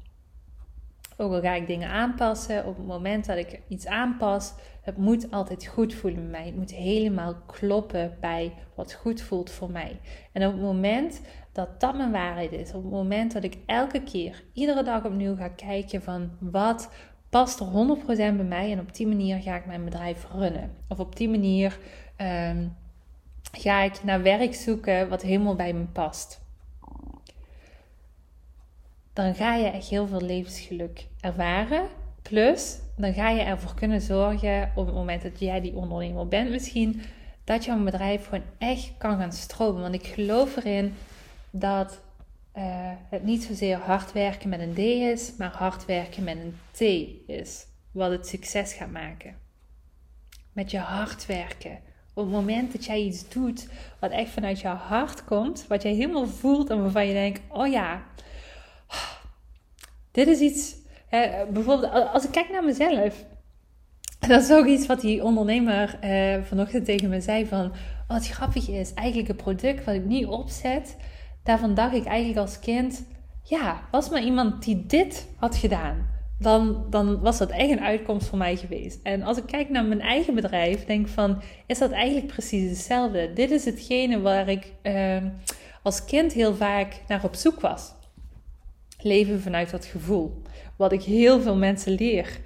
Ook 1.17 1.33
al 1.33 1.41
ga 1.41 1.55
ik 1.55 1.67
dingen 1.67 1.89
aanpassen, 1.89 2.67
op 2.67 2.77
het 2.77 2.87
moment 2.87 3.27
dat 3.27 3.37
ik 3.37 3.61
iets 3.69 3.87
aanpas, 3.87 4.55
het 4.83 4.97
moet 4.97 5.31
altijd 5.31 5.67
goed 5.67 5.95
voelen 5.95 6.21
bij 6.21 6.31
mij. 6.31 6.47
Het 6.47 6.57
moet 6.57 6.73
helemaal 6.73 7.35
kloppen 7.47 8.17
bij 8.21 8.53
wat 8.75 8.93
goed 8.93 9.23
voelt 9.23 9.51
voor 9.51 9.71
mij. 9.71 10.01
En 10.33 10.47
op 10.47 10.53
het 10.53 10.63
moment 10.63 11.21
dat 11.53 11.81
dat 11.81 11.97
mijn 11.97 12.13
waarheid 12.13 12.53
is, 12.53 12.73
op 12.73 12.83
het 12.83 12.93
moment 12.93 13.33
dat 13.33 13.45
ik 13.45 13.57
elke 13.67 14.03
keer, 14.03 14.43
iedere 14.53 14.83
dag 14.83 15.05
opnieuw 15.05 15.37
ga 15.37 15.49
kijken 15.49 16.03
van 16.03 16.31
wat 16.39 16.91
past 17.29 17.61
er 17.61 17.67
100% 17.67 18.07
bij 18.17 18.33
mij 18.33 18.73
en 18.73 18.81
op 18.81 18.95
die 18.95 19.07
manier 19.07 19.39
ga 19.41 19.57
ik 19.57 19.67
mijn 19.67 19.85
bedrijf 19.85 20.27
runnen. 20.33 20.71
Of 20.89 20.99
op 20.99 21.17
die 21.17 21.29
manier 21.29 21.79
um, 22.51 22.77
ga 23.53 23.83
ik 23.83 24.05
naar 24.05 24.23
werk 24.23 24.55
zoeken 24.55 25.09
wat 25.09 25.23
helemaal 25.23 25.57
bij 25.57 25.73
me 25.73 25.85
past 25.85 26.46
dan 29.17 29.35
ga 29.35 29.55
je 29.55 29.67
echt 29.67 29.89
heel 29.89 30.07
veel 30.07 30.21
levensgeluk 30.21 31.07
ervaren. 31.21 31.89
Plus, 32.23 32.79
dan 32.97 33.15
ga 33.15 33.31
je 33.31 33.41
ervoor 33.41 33.75
kunnen 33.75 34.01
zorgen 34.01 34.73
op 34.75 34.87
het 34.87 34.95
moment 34.95 35.23
dat 35.23 35.41
jij 35.41 35.61
die 35.61 35.75
ondernemer 35.75 36.29
bent 36.29 36.51
misschien, 36.51 37.03
dat 37.45 37.65
jouw 37.65 37.83
bedrijf 37.83 38.25
gewoon 38.25 38.45
echt 38.59 38.93
kan 38.99 39.19
gaan 39.19 39.33
stromen. 39.33 39.83
Want 39.83 39.95
ik 39.95 40.07
geloof 40.07 40.57
erin 40.57 40.95
dat 41.51 42.01
uh, 42.57 42.63
het 43.11 43.25
niet 43.25 43.43
zozeer 43.43 43.77
hard 43.77 44.13
werken 44.13 44.49
met 44.49 44.61
een 44.61 44.75
D 44.75 44.79
is, 44.79 45.33
maar 45.39 45.53
hard 45.57 45.85
werken 45.85 46.25
met 46.25 46.37
een 46.37 46.57
T 46.71 46.81
is. 47.31 47.67
Wat 47.91 48.11
het 48.11 48.27
succes 48.27 48.73
gaat 48.73 48.91
maken. 48.91 49.37
Met 50.53 50.71
je 50.71 50.79
hard 50.79 51.27
werken. 51.27 51.79
Op 52.15 52.25
het 52.25 52.33
moment 52.33 52.73
dat 52.73 52.85
jij 52.85 53.01
iets 53.01 53.29
doet 53.29 53.69
wat 54.01 54.11
echt 54.11 54.31
vanuit 54.31 54.61
jouw 54.61 54.75
hart 54.75 55.25
komt, 55.25 55.67
wat 55.69 55.83
jij 55.83 55.93
helemaal 55.93 56.27
voelt 56.27 56.71
en 56.71 56.83
waarvan 56.83 57.07
je 57.07 57.13
denkt: 57.13 57.41
oh 57.49 57.67
ja, 57.67 58.03
dit 60.17 60.29
is 60.29 60.41
iets. 60.41 60.75
bijvoorbeeld, 61.53 61.93
als 62.13 62.25
ik 62.25 62.31
kijk 62.31 62.51
naar 62.51 62.65
mezelf, 62.65 63.25
dat 64.29 64.43
is 64.43 64.53
ook 64.53 64.67
iets 64.67 64.87
wat 64.87 65.01
die 65.01 65.25
ondernemer 65.25 65.99
uh, 66.05 66.43
vanochtend 66.43 66.85
tegen 66.85 67.09
me 67.09 67.21
zei: 67.21 67.47
van, 67.47 67.65
oh, 67.65 67.73
wat 68.09 68.27
grappig 68.27 68.69
is, 68.69 68.95
eigenlijk 68.95 69.29
een 69.29 69.37
product 69.37 69.85
wat 69.85 69.95
ik 69.95 70.05
niet 70.05 70.27
opzet, 70.27 70.97
daarvan 71.43 71.75
dacht 71.75 71.95
ik 71.95 72.05
eigenlijk 72.05 72.39
als 72.39 72.59
kind: 72.59 73.05
ja, 73.43 73.81
was 73.91 74.11
maar 74.11 74.23
iemand 74.23 74.65
die 74.65 74.87
dit 74.87 75.29
had 75.37 75.57
gedaan 75.57 76.15
dan, 76.39 76.87
dan 76.91 77.21
was 77.21 77.39
dat 77.39 77.51
echt 77.51 77.71
een 77.71 77.81
uitkomst 77.81 78.29
voor 78.29 78.39
mij 78.39 78.57
geweest. 78.57 79.01
En 79.03 79.23
als 79.23 79.37
ik 79.37 79.47
kijk 79.47 79.69
naar 79.69 79.85
mijn 79.85 80.01
eigen 80.01 80.35
bedrijf, 80.35 80.85
denk 80.85 81.09
van, 81.09 81.43
is 81.67 81.79
dat 81.79 81.91
eigenlijk 81.91 82.27
precies 82.27 82.71
hetzelfde? 82.71 83.33
Dit 83.33 83.51
is 83.51 83.65
hetgene 83.65 84.21
waar 84.21 84.49
ik 84.49 84.73
uh, 84.83 85.17
als 85.83 86.05
kind 86.05 86.33
heel 86.33 86.55
vaak 86.55 87.01
naar 87.09 87.25
op 87.25 87.35
zoek 87.35 87.61
was. 87.61 87.93
Leven 89.07 89.41
vanuit 89.41 89.71
dat 89.71 89.85
gevoel. 89.85 90.43
Wat 90.77 90.93
ik 90.93 91.03
heel 91.03 91.41
veel 91.41 91.57
mensen 91.57 91.93
leer. 91.93 92.41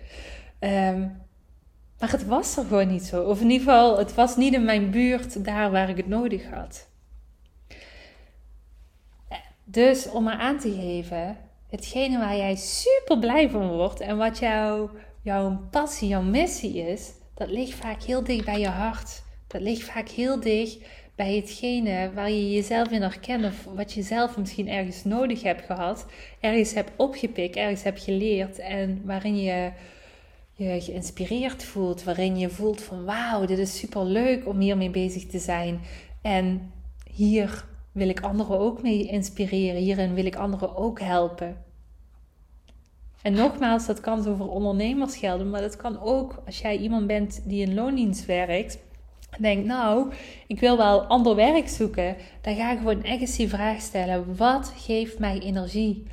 Um, 0.60 1.20
maar 1.98 2.10
het 2.10 2.26
was 2.26 2.56
er 2.56 2.64
gewoon 2.64 2.88
niet 2.88 3.02
zo. 3.02 3.22
Of 3.22 3.40
in 3.40 3.50
ieder 3.50 3.66
geval, 3.66 3.98
het 3.98 4.14
was 4.14 4.36
niet 4.36 4.54
in 4.54 4.64
mijn 4.64 4.90
buurt 4.90 5.44
daar 5.44 5.70
waar 5.70 5.88
ik 5.88 5.96
het 5.96 6.08
nodig 6.08 6.50
had. 6.50 6.88
Dus 9.64 10.10
om 10.10 10.24
maar 10.24 10.38
aan 10.38 10.58
te 10.58 10.72
geven, 10.72 11.36
hetgene 11.68 12.18
waar 12.18 12.36
jij 12.36 12.56
super 12.56 13.18
blij 13.18 13.50
van 13.50 13.68
wordt 13.68 14.00
en 14.00 14.16
wat 14.16 14.38
jouw, 14.38 14.90
jouw 15.22 15.68
passie, 15.70 16.08
jouw 16.08 16.22
missie 16.22 16.78
is, 16.78 17.10
dat 17.34 17.48
ligt 17.48 17.74
vaak 17.74 18.02
heel 18.02 18.24
dicht 18.24 18.44
bij 18.44 18.60
je 18.60 18.68
hart. 18.68 19.22
Dat 19.46 19.60
ligt 19.60 19.82
vaak 19.82 20.08
heel 20.08 20.40
dicht 20.40 20.78
bij 21.20 21.34
hetgene 21.34 22.10
waar 22.14 22.30
je 22.30 22.50
jezelf 22.50 22.90
in 22.90 23.02
herkent 23.02 23.44
of 23.44 23.64
wat 23.74 23.92
je 23.92 24.02
zelf 24.02 24.36
misschien 24.36 24.68
ergens 24.68 25.04
nodig 25.04 25.42
hebt 25.42 25.66
gehad, 25.66 26.06
ergens 26.40 26.74
hebt 26.74 26.90
opgepikt, 26.96 27.56
ergens 27.56 27.82
hebt 27.82 28.02
geleerd 28.02 28.58
en 28.58 29.02
waarin 29.04 29.36
je 29.36 29.70
je 30.52 30.80
geïnspireerd 30.80 31.64
voelt, 31.64 32.04
waarin 32.04 32.38
je 32.38 32.48
voelt 32.48 32.82
van 32.82 33.04
wauw, 33.04 33.44
dit 33.44 33.58
is 33.58 33.78
super 33.78 34.04
leuk 34.04 34.46
om 34.46 34.58
hiermee 34.58 34.90
bezig 34.90 35.26
te 35.26 35.38
zijn 35.38 35.80
en 36.22 36.72
hier 37.12 37.64
wil 37.92 38.08
ik 38.08 38.20
anderen 38.20 38.58
ook 38.58 38.82
mee 38.82 39.06
inspireren. 39.06 39.80
Hierin 39.80 40.14
wil 40.14 40.24
ik 40.24 40.36
anderen 40.36 40.76
ook 40.76 41.00
helpen. 41.00 41.64
En 43.22 43.32
nogmaals, 43.32 43.86
dat 43.86 44.00
kan 44.00 44.26
over 44.26 44.48
ondernemers 44.48 45.16
gelden, 45.16 45.50
maar 45.50 45.60
dat 45.60 45.76
kan 45.76 46.00
ook 46.00 46.42
als 46.46 46.60
jij 46.60 46.76
iemand 46.76 47.06
bent 47.06 47.40
die 47.44 47.66
in 47.66 47.74
loondienst 47.74 48.26
werkt. 48.26 48.78
Denk, 49.38 49.64
nou, 49.64 50.12
ik 50.46 50.60
wil 50.60 50.76
wel 50.76 51.02
ander 51.02 51.34
werk 51.34 51.68
zoeken. 51.68 52.16
Dan 52.40 52.56
ga 52.56 52.72
ik 52.72 52.78
gewoon 52.78 53.02
echt 53.02 53.36
die 53.36 53.48
vraag 53.48 53.80
stellen: 53.80 54.36
wat 54.36 54.72
geeft 54.76 55.18
mij 55.18 55.38
energie? 55.38 56.06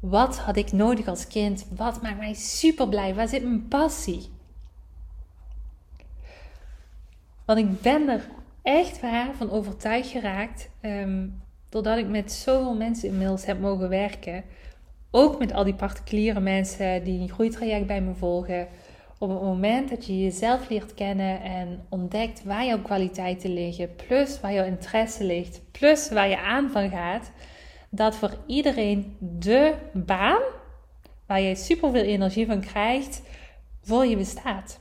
Wat 0.00 0.38
had 0.38 0.56
ik 0.56 0.72
nodig 0.72 1.06
als 1.06 1.26
kind? 1.26 1.66
Wat 1.76 2.02
maakt 2.02 2.18
mij 2.18 2.34
super 2.34 2.88
blij? 2.88 3.14
Waar 3.14 3.28
zit 3.28 3.42
mijn 3.42 3.68
passie? 3.68 4.28
Want 7.44 7.58
ik 7.58 7.80
ben 7.80 8.08
er 8.08 8.28
echt 8.62 9.00
waar 9.00 9.34
van 9.34 9.50
overtuigd 9.50 10.08
geraakt. 10.08 10.70
Um, 10.80 11.42
doordat 11.68 11.98
ik 11.98 12.08
met 12.08 12.32
zoveel 12.32 12.74
mensen 12.74 13.08
inmiddels 13.08 13.46
heb 13.46 13.60
mogen 13.60 13.88
werken. 13.88 14.44
Ook 15.10 15.38
met 15.38 15.52
al 15.52 15.64
die 15.64 15.74
particuliere 15.74 16.40
mensen 16.40 17.04
die 17.04 17.20
een 17.20 17.28
groeitraject 17.28 17.86
bij 17.86 18.00
me 18.00 18.14
volgen. 18.14 18.68
Op 19.18 19.28
het 19.28 19.42
moment 19.42 19.88
dat 19.88 20.06
je 20.06 20.22
jezelf 20.22 20.68
leert 20.68 20.94
kennen 20.94 21.42
en 21.42 21.86
ontdekt 21.88 22.44
waar 22.44 22.64
jouw 22.64 22.82
kwaliteiten 22.82 23.54
liggen, 23.54 23.94
plus 23.94 24.40
waar 24.40 24.52
jouw 24.52 24.64
interesse 24.64 25.24
ligt, 25.24 25.60
plus 25.70 26.10
waar 26.10 26.28
je 26.28 26.40
aan 26.40 26.70
van 26.70 26.90
gaat, 26.90 27.30
dat 27.90 28.16
voor 28.16 28.38
iedereen 28.46 29.16
de 29.20 29.74
baan 29.92 30.42
waar 31.26 31.40
je 31.40 31.54
superveel 31.54 32.02
energie 32.02 32.46
van 32.46 32.60
krijgt, 32.60 33.22
voor 33.82 34.06
je 34.06 34.16
bestaat. 34.16 34.80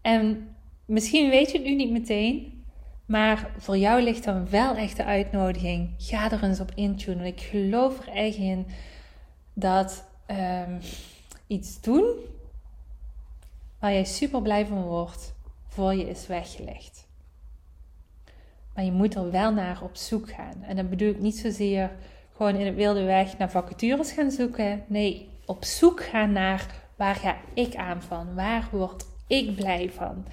En 0.00 0.52
Misschien 0.92 1.30
weet 1.30 1.50
je 1.50 1.58
het 1.58 1.66
nu 1.66 1.74
niet 1.74 1.90
meteen, 1.90 2.64
maar 3.06 3.50
voor 3.58 3.76
jou 3.76 4.02
ligt 4.02 4.24
dan 4.24 4.50
wel 4.50 4.76
echt 4.76 4.96
de 4.96 5.04
uitnodiging. 5.04 5.94
Ga 5.98 6.30
er 6.30 6.42
eens 6.42 6.60
op 6.60 6.72
intunen. 6.74 7.26
Ik 7.26 7.40
geloof 7.40 8.06
er 8.06 8.12
echt 8.12 8.36
in 8.36 8.66
dat 9.54 10.04
um, 10.26 10.78
iets 11.52 11.80
doen 11.80 12.14
waar 13.78 13.92
jij 13.92 14.04
super 14.04 14.42
blij 14.42 14.66
van 14.66 14.82
wordt, 14.82 15.34
voor 15.68 15.94
je 15.94 16.08
is 16.08 16.26
weggelegd. 16.26 17.06
Maar 18.74 18.84
je 18.84 18.92
moet 18.92 19.14
er 19.14 19.30
wel 19.30 19.52
naar 19.52 19.82
op 19.82 19.96
zoek 19.96 20.30
gaan. 20.30 20.62
En 20.62 20.76
dan 20.76 20.88
bedoel 20.88 21.08
ik 21.08 21.20
niet 21.20 21.36
zozeer 21.36 21.90
gewoon 22.36 22.54
in 22.54 22.66
het 22.66 22.74
wilde 22.74 23.02
weg 23.04 23.38
naar 23.38 23.50
vacatures 23.50 24.12
gaan 24.12 24.30
zoeken. 24.30 24.84
Nee, 24.86 25.28
op 25.46 25.64
zoek 25.64 26.04
gaan 26.04 26.32
naar 26.32 26.66
waar 26.96 27.14
ga 27.14 27.36
ik 27.54 27.76
aan 27.76 28.02
van? 28.02 28.34
Waar 28.34 28.68
word 28.70 29.06
ik 29.26 29.54
blij 29.54 29.90
van? 29.90 30.24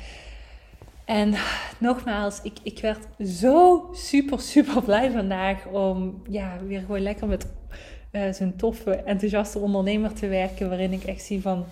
En 1.05 1.33
nogmaals, 1.79 2.41
ik, 2.41 2.57
ik 2.63 2.79
werd 2.79 3.07
zo 3.27 3.89
super, 3.93 4.39
super 4.39 4.83
blij 4.83 5.11
vandaag 5.11 5.65
om 5.65 6.21
ja, 6.27 6.57
weer 6.67 6.79
gewoon 6.79 7.01
lekker 7.01 7.27
met 7.27 7.47
uh, 8.11 8.31
zo'n 8.31 8.55
toffe, 8.55 8.95
enthousiaste 8.95 9.59
ondernemer 9.59 10.13
te 10.13 10.27
werken. 10.27 10.69
Waarin 10.69 10.93
ik 10.93 11.03
echt 11.03 11.23
zie 11.23 11.41
van, 11.41 11.65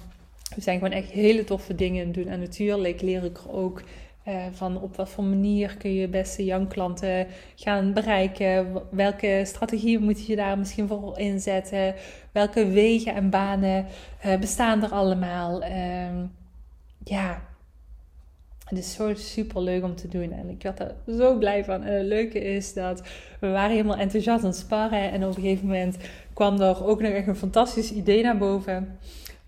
we 0.56 0.62
zijn 0.62 0.78
gewoon 0.78 0.94
echt 0.94 1.12
hele 1.12 1.44
toffe 1.44 1.76
dingen 1.76 2.12
doen. 2.12 2.28
En 2.28 2.40
natuurlijk 2.40 3.02
leer 3.02 3.24
ik 3.24 3.38
er 3.38 3.52
ook 3.52 3.82
uh, 4.28 4.46
van 4.52 4.82
op 4.82 4.96
wat 4.96 5.10
voor 5.10 5.24
manier 5.24 5.78
kun 5.78 5.94
je 5.94 6.08
beste 6.08 6.46
jouw 6.46 6.66
klanten 6.66 7.28
gaan 7.56 7.94
bereiken. 7.94 8.82
Welke 8.92 9.42
strategieën 9.46 10.04
moet 10.04 10.26
je 10.26 10.36
daar 10.36 10.58
misschien 10.58 10.88
voor 10.88 11.20
inzetten? 11.20 11.96
Welke 12.32 12.68
wegen 12.68 13.16
en 13.16 13.30
banen 13.30 13.86
uh, 14.26 14.40
bestaan 14.40 14.84
er 14.84 14.92
allemaal? 14.92 15.64
Uh, 15.64 16.24
ja, 17.04 17.42
het 18.66 18.78
is 18.78 18.94
zo 18.94 19.16
super 19.16 19.62
leuk 19.62 19.84
om 19.84 19.96
te 19.96 20.08
doen. 20.08 20.32
En 20.32 20.50
ik 20.50 20.64
werd 20.64 20.80
er 20.80 20.96
zo 21.18 21.38
blij 21.38 21.64
van. 21.64 21.84
En 21.84 21.94
het 21.94 22.06
leuke 22.06 22.40
is 22.40 22.74
dat 22.74 23.02
we 23.40 23.48
waren 23.48 23.76
helemaal 23.76 23.98
enthousiast 23.98 24.44
aan 24.44 24.50
het 24.50 24.60
sparren. 24.60 25.12
En 25.12 25.24
op 25.24 25.28
een 25.28 25.42
gegeven 25.42 25.66
moment 25.66 25.98
kwam 26.38 26.62
er 26.62 26.86
ook 26.86 27.02
nog 27.02 27.12
echt 27.12 27.28
een 27.28 27.36
fantastisch 27.36 27.92
idee 27.92 28.24
naar 28.24 28.38
boven. 28.38 29.00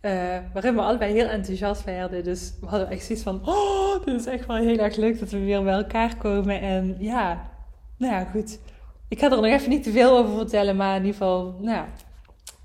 Uh, 0.01 0.37
waarin 0.53 0.75
we 0.75 0.81
allebei 0.81 1.13
heel 1.13 1.27
enthousiast 1.27 1.83
werden. 1.83 2.23
Dus 2.23 2.53
we 2.61 2.67
hadden 2.67 2.89
echt 2.89 3.05
zoiets 3.05 3.23
van: 3.23 3.41
Oh, 3.45 4.05
dit 4.05 4.19
is 4.19 4.25
echt 4.25 4.45
wel 4.45 4.55
heel 4.55 4.77
erg 4.77 4.95
leuk 4.95 5.19
dat 5.19 5.29
we 5.29 5.39
weer 5.39 5.63
bij 5.63 5.73
elkaar 5.73 6.17
komen. 6.17 6.61
En 6.61 6.95
ja, 6.99 7.49
nou 7.97 8.13
ja, 8.13 8.23
goed. 8.23 8.59
Ik 9.07 9.19
ga 9.19 9.31
er 9.31 9.35
nog 9.35 9.45
even 9.45 9.69
niet 9.69 9.83
te 9.83 9.91
veel 9.91 10.17
over 10.17 10.37
vertellen. 10.37 10.75
Maar 10.75 10.95
in 10.95 11.05
ieder 11.05 11.11
geval, 11.11 11.55
nou 11.59 11.75
ja, 11.75 11.87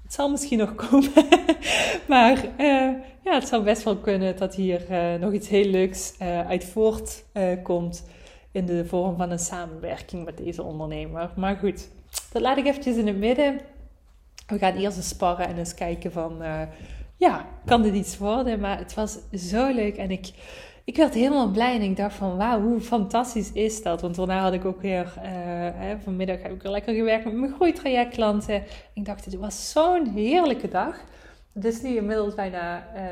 het 0.03 0.13
zal 0.13 0.31
misschien 0.31 0.59
nog 0.59 0.75
komen. 0.75 1.13
maar 2.09 2.45
uh, 2.59 2.93
ja, 3.25 3.35
het 3.35 3.49
zou 3.49 3.63
best 3.63 3.83
wel 3.83 3.97
kunnen 3.97 4.37
dat 4.37 4.55
hier 4.55 4.83
uh, 4.91 5.21
nog 5.21 5.33
iets 5.33 5.49
heel 5.49 5.71
leuks 5.71 6.15
uit 6.49 6.65
voortkomt. 6.65 8.05
in 8.53 8.67
de 8.67 8.85
vorm 8.85 9.17
van 9.17 9.31
een 9.31 9.39
samenwerking 9.39 10.25
met 10.25 10.37
deze 10.37 10.63
ondernemer. 10.63 11.31
Maar 11.37 11.57
goed, 11.57 11.89
dat 12.33 12.43
laat 12.43 12.57
ik 12.57 12.67
eventjes 12.67 12.97
in 12.97 13.07
het 13.07 13.19
midden. 13.19 13.61
We 14.47 14.59
gaan 14.59 14.75
eerst 14.75 14.97
eens 14.97 15.09
sparren 15.09 15.47
en 15.47 15.59
eens 15.59 15.75
kijken 15.75 16.13
van... 16.13 16.43
ja, 17.17 17.47
kan 17.65 17.83
dit 17.83 17.95
iets 17.95 18.19
worden? 18.19 18.61
Maar 18.61 18.79
het 18.79 18.95
was 18.95 19.19
zo 19.33 19.73
leuk 19.73 19.97
en 19.97 20.11
ik 20.11 20.33
ik 20.85 20.97
werd 20.97 21.15
helemaal 21.15 21.51
blij 21.51 21.75
en 21.75 21.83
ik 21.83 21.97
dacht 21.97 22.15
van 22.15 22.37
wauw, 22.37 22.63
hoe 22.63 22.81
fantastisch 22.81 23.53
is 23.53 23.83
dat? 23.83 24.01
Want 24.01 24.15
daarna 24.15 24.41
had 24.41 24.53
ik 24.53 24.65
ook 24.65 24.81
weer, 24.81 25.15
uh, 25.17 25.23
hè, 25.75 25.99
vanmiddag 26.01 26.43
heb 26.43 26.53
ik 26.53 26.63
weer 26.63 26.73
lekker 26.73 26.95
gewerkt 26.95 27.25
met 27.25 27.35
mijn 27.35 27.55
groeitrajectklanten. 27.55 28.63
Ik 28.95 29.05
dacht, 29.05 29.25
het 29.25 29.35
was 29.35 29.71
zo'n 29.71 30.07
heerlijke 30.07 30.69
dag. 30.69 31.05
Het 31.53 31.65
is 31.65 31.83
nu 31.83 31.97
inmiddels 31.97 32.35
bijna, 32.35 32.87
uh, 32.95 33.03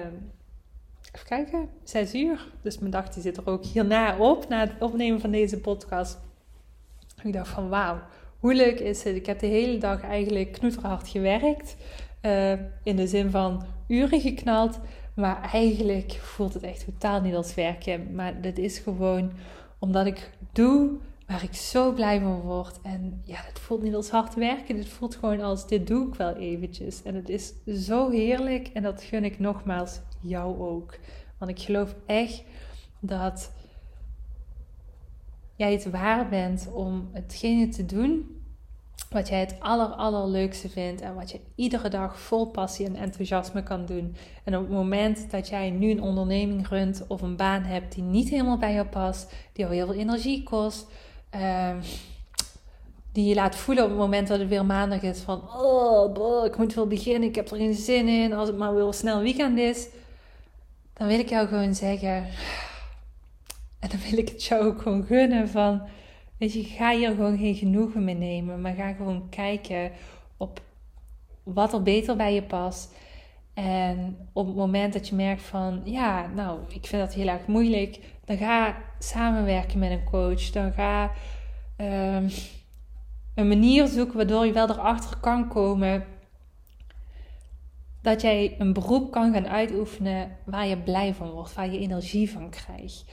even 1.13 1.27
kijken, 1.27 1.69
zes 1.85 2.15
uur. 2.15 2.49
Dus 2.63 2.79
mijn 2.79 2.91
dag 2.91 3.09
die 3.09 3.23
zit 3.23 3.37
er 3.37 3.47
ook 3.47 3.65
hierna 3.65 4.19
op, 4.19 4.49
na 4.49 4.61
het 4.61 4.73
opnemen 4.79 5.21
van 5.21 5.31
deze 5.31 5.61
podcast. 5.61 6.19
Ik 7.23 7.33
dacht 7.33 7.49
van 7.49 7.69
wauw, 7.69 7.99
hoe 8.43 8.55
leuk 8.55 8.81
is 8.81 9.03
het? 9.03 9.17
Ik 9.17 9.27
heb 9.27 9.39
de 9.39 9.47
hele 9.47 9.79
dag 9.79 10.03
eigenlijk 10.03 10.53
knoeterhard 10.53 11.09
gewerkt. 11.09 11.77
Uh, 12.23 12.53
in 12.83 12.97
de 12.97 13.07
zin 13.07 13.31
van 13.31 13.65
uren 13.89 14.21
geknald. 14.21 14.81
Maar 15.15 15.51
eigenlijk 15.53 16.13
voelt 16.13 16.55
het 16.55 16.63
echt 16.63 16.85
totaal 16.85 17.21
niet 17.21 17.35
als 17.35 17.55
werken. 17.55 18.15
Maar 18.15 18.41
dit 18.41 18.59
is 18.59 18.79
gewoon 18.79 19.33
omdat 19.79 20.07
ik 20.07 20.31
doe 20.53 20.91
waar 21.27 21.43
ik 21.43 21.55
zo 21.55 21.93
blij 21.93 22.21
van 22.21 22.41
word. 22.41 22.81
En 22.83 23.23
ja, 23.25 23.37
het 23.37 23.59
voelt 23.59 23.83
niet 23.83 23.95
als 23.95 24.11
hard 24.11 24.35
werken. 24.35 24.77
Dit 24.77 24.89
voelt 24.89 25.17
gewoon 25.17 25.41
als 25.41 25.67
dit 25.67 25.87
doe 25.87 26.09
ik 26.09 26.15
wel 26.15 26.35
eventjes. 26.35 27.03
En 27.03 27.15
het 27.15 27.29
is 27.29 27.53
zo 27.67 28.11
heerlijk. 28.11 28.71
En 28.73 28.83
dat 28.83 29.03
gun 29.03 29.25
ik 29.25 29.39
nogmaals 29.39 30.01
jou 30.21 30.59
ook. 30.61 30.99
Want 31.39 31.51
ik 31.51 31.59
geloof 31.59 31.95
echt 32.07 32.43
dat 33.01 33.53
jij 35.63 35.73
het 35.73 35.91
waar 35.91 36.29
bent 36.29 36.69
om 36.73 37.09
hetgene 37.13 37.69
te 37.69 37.87
doen 37.87 38.41
wat 39.11 39.29
jij 39.29 39.41
het 39.41 39.55
aller, 39.59 39.87
allerleukste 39.87 40.69
vindt 40.69 41.01
en 41.01 41.15
wat 41.15 41.31
je 41.31 41.41
iedere 41.55 41.89
dag 41.89 42.19
vol 42.19 42.47
passie 42.47 42.87
en 42.87 42.97
enthousiasme 42.97 43.63
kan 43.63 43.87
doen. 43.87 44.17
En 44.45 44.57
op 44.57 44.63
het 44.63 44.73
moment 44.73 45.31
dat 45.31 45.49
jij 45.49 45.71
nu 45.71 45.91
een 45.91 46.03
onderneming 46.03 46.69
runt 46.69 47.05
of 47.09 47.23
een 47.23 47.37
baan 47.37 47.63
hebt 47.63 47.95
die 47.95 48.03
niet 48.03 48.29
helemaal 48.29 48.59
bij 48.59 48.75
jou 48.75 48.87
past, 48.87 49.31
die 49.53 49.65
jou 49.65 49.75
heel 49.75 49.87
veel 49.87 49.95
energie 49.95 50.43
kost, 50.43 50.87
ehm, 51.31 51.77
die 53.13 53.29
je 53.29 53.35
laat 53.35 53.57
voelen 53.57 53.85
op 53.85 53.91
het 53.91 53.99
moment 53.99 54.29
dat 54.29 54.39
het 54.39 54.49
weer 54.49 54.67
maandag 54.67 55.03
is 55.03 55.21
van, 55.21 55.41
oh, 55.57 56.45
ik 56.45 56.57
moet 56.57 56.75
wel 56.75 56.87
beginnen, 56.87 57.29
ik 57.29 57.35
heb 57.35 57.51
er 57.51 57.57
geen 57.57 57.75
zin 57.75 58.09
in, 58.09 58.33
als 58.33 58.49
het 58.49 58.59
maar 58.59 58.75
wel 58.75 58.93
snel 58.93 59.21
weekend 59.21 59.59
is, 59.59 59.89
dan 60.93 61.07
wil 61.07 61.19
ik 61.19 61.29
jou 61.29 61.49
gewoon 61.49 61.75
zeggen, 61.75 62.27
en 63.83 63.89
dan 63.89 63.99
wil 64.11 64.19
ik 64.19 64.29
het 64.29 64.45
jou 64.45 64.65
ook 64.65 64.83
gewoon 64.83 65.05
gunnen 65.05 65.49
van 65.49 65.83
je, 66.37 66.65
ga 66.65 66.97
hier 66.97 67.11
gewoon 67.11 67.39
geen 67.39 67.55
genoegen 67.55 68.05
mee 68.05 68.15
nemen, 68.15 68.61
maar 68.61 68.75
ga 68.75 68.93
gewoon 68.93 69.29
kijken 69.29 69.91
op 70.37 70.63
wat 71.43 71.73
er 71.73 71.83
beter 71.83 72.17
bij 72.17 72.35
je 72.35 72.43
past. 72.43 72.95
En 73.55 74.17
op 74.33 74.47
het 74.47 74.57
moment 74.57 74.93
dat 74.93 75.09
je 75.09 75.15
merkt 75.15 75.43
van, 75.43 75.81
ja, 75.85 76.27
nou, 76.27 76.61
ik 76.69 76.87
vind 76.87 77.03
dat 77.03 77.15
heel 77.15 77.29
erg 77.29 77.47
moeilijk, 77.47 77.99
dan 78.25 78.37
ga 78.37 78.77
samenwerken 78.99 79.79
met 79.79 79.91
een 79.91 80.05
coach. 80.05 80.51
Dan 80.51 80.73
ga 80.73 81.11
um, 81.77 82.29
een 83.35 83.49
manier 83.49 83.87
zoeken 83.87 84.17
waardoor 84.17 84.47
je 84.47 84.53
wel 84.53 84.71
erachter 84.71 85.17
kan 85.17 85.49
komen 85.49 86.05
dat 88.03 88.21
jij 88.21 88.55
een 88.59 88.73
beroep 88.73 89.11
kan 89.11 89.33
gaan 89.33 89.49
uitoefenen 89.49 90.37
waar 90.45 90.67
je 90.67 90.77
blij 90.77 91.15
van 91.15 91.31
wordt, 91.31 91.55
waar 91.55 91.71
je 91.71 91.79
energie 91.79 92.31
van 92.31 92.51
krijgt. 92.51 93.05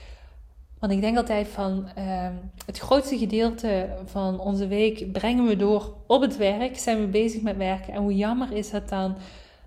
Want 0.79 0.91
ik 0.91 1.01
denk 1.01 1.17
altijd 1.17 1.47
van 1.47 1.87
ehm, 1.95 2.33
het 2.65 2.79
grootste 2.79 3.17
gedeelte 3.17 3.89
van 4.05 4.39
onze 4.39 4.67
week 4.67 5.11
brengen 5.11 5.45
we 5.45 5.55
door 5.55 5.93
op 6.07 6.21
het 6.21 6.37
werk, 6.37 6.77
zijn 6.77 6.99
we 6.99 7.07
bezig 7.07 7.41
met 7.41 7.57
werken. 7.57 7.93
En 7.93 8.01
hoe 8.01 8.15
jammer 8.15 8.51
is 8.51 8.71
het 8.71 8.89
dan 8.89 9.15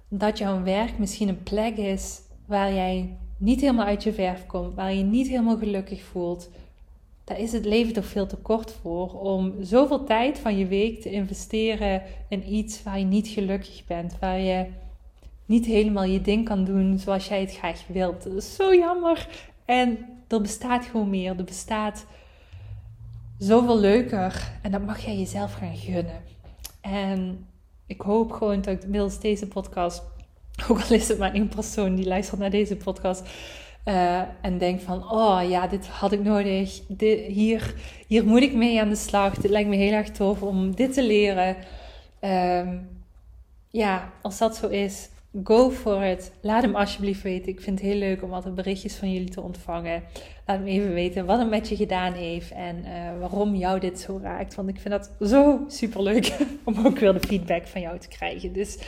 dat 0.09 0.38
jouw 0.38 0.62
werk 0.62 0.98
misschien 0.98 1.29
een 1.29 1.42
plek 1.42 1.77
is 1.77 2.20
waar 2.46 2.72
jij 2.72 3.16
niet 3.37 3.61
helemaal 3.61 3.87
uit 3.87 4.03
je 4.03 4.12
verf 4.12 4.46
komt, 4.46 4.75
waar 4.75 4.94
je 4.94 5.03
niet 5.03 5.29
helemaal 5.29 5.59
gelukkig 5.59 6.03
voelt. 6.03 6.51
Daar 7.25 7.38
is 7.38 7.53
het 7.53 7.64
leven 7.64 7.92
toch 7.92 8.07
veel 8.07 8.27
te 8.27 8.37
kort 8.37 8.72
voor 8.81 9.20
om 9.20 9.55
zoveel 9.61 10.05
tijd 10.05 10.38
van 10.38 10.59
je 10.59 10.66
week 10.66 11.01
te 11.01 11.11
investeren 11.11 12.03
in 12.29 12.53
iets 12.53 12.83
waar 12.83 12.98
je 12.98 13.05
niet 13.05 13.29
gelukkig 13.29 13.85
bent, 13.87 14.16
waar 14.20 14.38
je 14.38 14.66
niet 15.46 15.66
helemaal 15.66 16.05
je 16.05 16.20
ding 16.20 16.44
kan 16.44 16.64
doen 16.64 16.98
zoals 16.98 17.29
jij 17.29 17.40
het 17.40 17.55
graag 17.55 17.87
wilt. 17.87 18.42
Zo 18.42 18.75
jammer. 18.75 19.29
En 19.64 19.98
er 20.32 20.40
bestaat 20.40 20.84
gewoon 20.84 21.10
meer. 21.10 21.38
Er 21.38 21.44
bestaat 21.44 22.06
zoveel 23.38 23.78
leuker. 23.78 24.52
En 24.62 24.70
dat 24.70 24.86
mag 24.86 25.04
jij 25.04 25.16
jezelf 25.16 25.52
gaan 25.52 25.76
gunnen. 25.76 26.22
En 26.80 27.46
ik 27.86 28.00
hoop 28.00 28.32
gewoon 28.32 28.60
dat 28.60 28.74
ik 28.74 28.86
middels 28.86 29.20
deze 29.20 29.46
podcast, 29.46 30.02
ook 30.68 30.80
al 30.80 30.94
is 30.94 31.08
het 31.08 31.18
maar 31.18 31.34
één 31.34 31.48
persoon 31.48 31.94
die 31.94 32.06
luistert 32.06 32.40
naar 32.40 32.50
deze 32.50 32.76
podcast. 32.76 33.28
Uh, 33.84 34.20
en 34.40 34.58
denkt 34.58 34.82
van, 34.82 35.10
oh 35.10 35.40
ja, 35.48 35.66
dit 35.66 35.86
had 35.86 36.12
ik 36.12 36.22
nodig. 36.22 36.80
Dit, 36.88 37.20
hier, 37.20 37.74
hier 38.06 38.24
moet 38.24 38.42
ik 38.42 38.54
mee 38.54 38.80
aan 38.80 38.88
de 38.88 38.96
slag. 38.96 39.34
Dit 39.34 39.50
lijkt 39.50 39.68
me 39.68 39.76
heel 39.76 39.92
erg 39.92 40.10
tof 40.10 40.42
om 40.42 40.74
dit 40.74 40.92
te 40.92 41.02
leren. 41.02 41.56
Um, 42.20 42.88
ja, 43.68 44.12
als 44.22 44.38
dat 44.38 44.56
zo 44.56 44.68
is, 44.68 45.08
go 45.44 45.70
for 45.70 46.04
it. 46.04 46.32
Laat 46.40 46.62
hem 46.62 46.76
alsjeblieft 46.76 47.22
weten. 47.22 47.48
Ik 47.48 47.60
vind 47.60 47.78
het 47.78 47.88
heel 47.88 47.98
leuk 47.98 48.22
om 48.22 48.32
altijd 48.32 48.54
berichtjes 48.54 48.94
van 48.94 49.12
jullie 49.12 49.28
te 49.28 49.40
ontvangen. 49.40 50.02
Laat 50.46 50.60
me 50.60 50.70
even 50.70 50.94
weten 50.94 51.26
wat 51.26 51.38
het 51.38 51.50
met 51.50 51.68
je 51.68 51.76
gedaan 51.76 52.12
heeft 52.12 52.50
en 52.50 52.76
uh, 52.76 53.18
waarom 53.20 53.54
jou 53.54 53.80
dit 53.80 54.00
zo 54.00 54.20
raakt. 54.22 54.54
Want 54.54 54.68
ik 54.68 54.80
vind 54.80 54.94
dat 54.94 55.28
zo 55.28 55.64
super 55.68 56.02
leuk 56.02 56.36
om 56.64 56.86
ook 56.86 56.98
weer 56.98 57.12
de 57.12 57.26
feedback 57.26 57.66
van 57.66 57.80
jou 57.80 57.98
te 57.98 58.08
krijgen. 58.08 58.52
Dus 58.52 58.78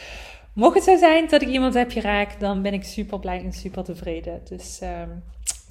mocht 0.53 0.75
het 0.75 0.85
zo 0.85 0.97
zijn 0.97 1.29
dat 1.29 1.43
ik 1.43 1.49
iemand 1.49 1.75
heb 1.75 1.91
geraakt, 1.91 2.41
dan 2.41 2.63
ben 2.63 2.73
ik 2.73 2.85
super 2.85 3.19
blij 3.19 3.43
en 3.43 3.53
super 3.53 3.85
tevreden. 3.85 4.41
Dus 4.49 4.81
uh, 4.83 5.01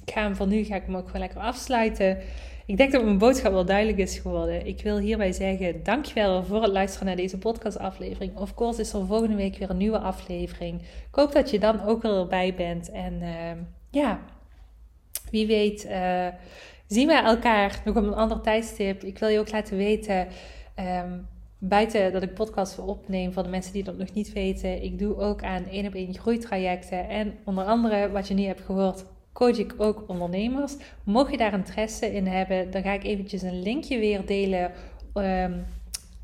ik 0.06 0.12
ga 0.12 0.22
hem 0.22 0.36
van 0.36 0.48
nu 0.48 0.64
ga 0.64 0.74
ik 0.74 0.82
hem 0.86 0.96
ook 0.96 1.06
gewoon 1.06 1.20
lekker 1.20 1.40
afsluiten. 1.40 2.18
Ik 2.66 2.76
denk 2.76 2.92
dat 2.92 3.04
mijn 3.04 3.18
boodschap 3.18 3.52
wel 3.52 3.64
duidelijk 3.64 3.98
is 3.98 4.18
geworden. 4.18 4.66
Ik 4.66 4.82
wil 4.82 4.98
hierbij 4.98 5.32
zeggen, 5.32 5.82
dankjewel 5.82 6.44
voor 6.44 6.62
het 6.62 6.72
luisteren 6.72 7.06
naar 7.06 7.16
deze 7.16 7.38
podcastaflevering. 7.38 8.36
Of 8.36 8.54
course 8.54 8.80
is 8.80 8.92
er 8.92 9.06
volgende 9.06 9.36
week 9.36 9.56
weer 9.56 9.70
een 9.70 9.76
nieuwe 9.76 9.98
aflevering. 9.98 10.80
Ik 10.80 11.14
hoop 11.14 11.32
dat 11.32 11.50
je 11.50 11.58
dan 11.58 11.82
ook 11.82 12.04
erbij 12.04 12.54
bent. 12.54 12.90
En 12.90 13.22
uh, 13.22 13.28
ja, 13.90 14.20
wie 15.30 15.46
weet 15.46 15.86
uh, 15.86 16.26
zien 16.86 17.06
we 17.06 17.14
elkaar 17.14 17.82
nog 17.84 17.96
op 17.96 18.02
een 18.02 18.14
ander 18.14 18.40
tijdstip. 18.40 19.02
Ik 19.02 19.18
wil 19.18 19.28
je 19.28 19.38
ook 19.38 19.52
laten 19.52 19.76
weten... 19.76 20.26
Um, 20.78 21.26
buiten 21.58 22.12
dat 22.12 22.22
ik 22.22 22.34
podcasts 22.34 22.78
opneem 22.78 23.32
voor 23.32 23.42
de 23.42 23.48
mensen 23.48 23.72
die 23.72 23.84
dat 23.84 23.98
nog 23.98 24.12
niet 24.12 24.32
weten, 24.32 24.82
ik 24.82 24.98
doe 24.98 25.16
ook 25.16 25.42
aan 25.42 25.66
één 25.66 25.86
op 25.86 25.94
één 25.94 26.14
groeitrajecten. 26.14 27.08
En 27.08 27.34
onder 27.44 27.64
andere, 27.64 28.10
wat 28.10 28.28
je 28.28 28.34
nu 28.34 28.42
hebt 28.42 28.60
gehoord, 28.60 29.04
coach 29.34 29.58
ik 29.58 29.74
ook 29.76 30.04
ondernemers. 30.06 30.76
Mocht 31.04 31.30
je 31.30 31.36
daar 31.36 31.52
interesse 31.52 32.14
in 32.14 32.26
hebben, 32.26 32.70
dan 32.70 32.82
ga 32.82 32.92
ik 32.92 33.04
eventjes 33.04 33.42
een 33.42 33.62
linkje 33.62 33.98
weer 33.98 34.26
delen 34.26 34.72
um, 35.14 35.64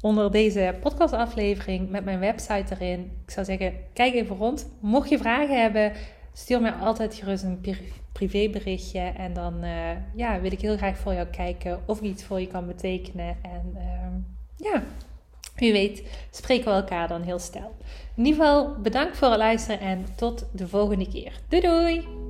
onder 0.01 0.31
deze 0.31 0.75
podcastaflevering 0.81 1.91
met 1.91 2.05
mijn 2.05 2.19
website 2.19 2.75
erin. 2.75 3.01
Ik 3.25 3.31
zou 3.31 3.47
zeggen, 3.47 3.73
kijk 3.93 4.15
even 4.15 4.37
rond. 4.37 4.69
Mocht 4.81 5.09
je 5.09 5.19
vragen 5.19 5.61
hebben, 5.61 5.93
stuur 6.33 6.61
mij 6.61 6.73
altijd 6.73 7.15
gerust 7.15 7.45
een 7.45 7.61
privéberichtje. 8.13 9.01
En 9.01 9.33
dan 9.33 9.65
uh, 9.65 9.91
ja, 10.15 10.41
wil 10.41 10.53
ik 10.53 10.61
heel 10.61 10.77
graag 10.77 10.99
voor 10.99 11.15
jou 11.15 11.27
kijken 11.27 11.81
of 11.87 11.99
ik 11.99 12.05
iets 12.05 12.25
voor 12.25 12.41
je 12.41 12.47
kan 12.47 12.67
betekenen. 12.67 13.37
En 13.43 13.73
uh, 13.75 13.83
ja, 14.57 14.83
wie 15.55 15.73
weet 15.73 16.03
spreken 16.31 16.65
we 16.65 16.71
elkaar 16.71 17.09
dan 17.09 17.23
heel 17.23 17.39
snel. 17.39 17.75
In 18.17 18.25
ieder 18.25 18.41
geval 18.41 18.75
bedankt 18.83 19.17
voor 19.17 19.29
het 19.29 19.39
luisteren 19.39 19.81
en 19.81 20.05
tot 20.17 20.47
de 20.53 20.69
volgende 20.69 21.09
keer. 21.09 21.33
Doei 21.49 21.63
doei! 21.63 22.30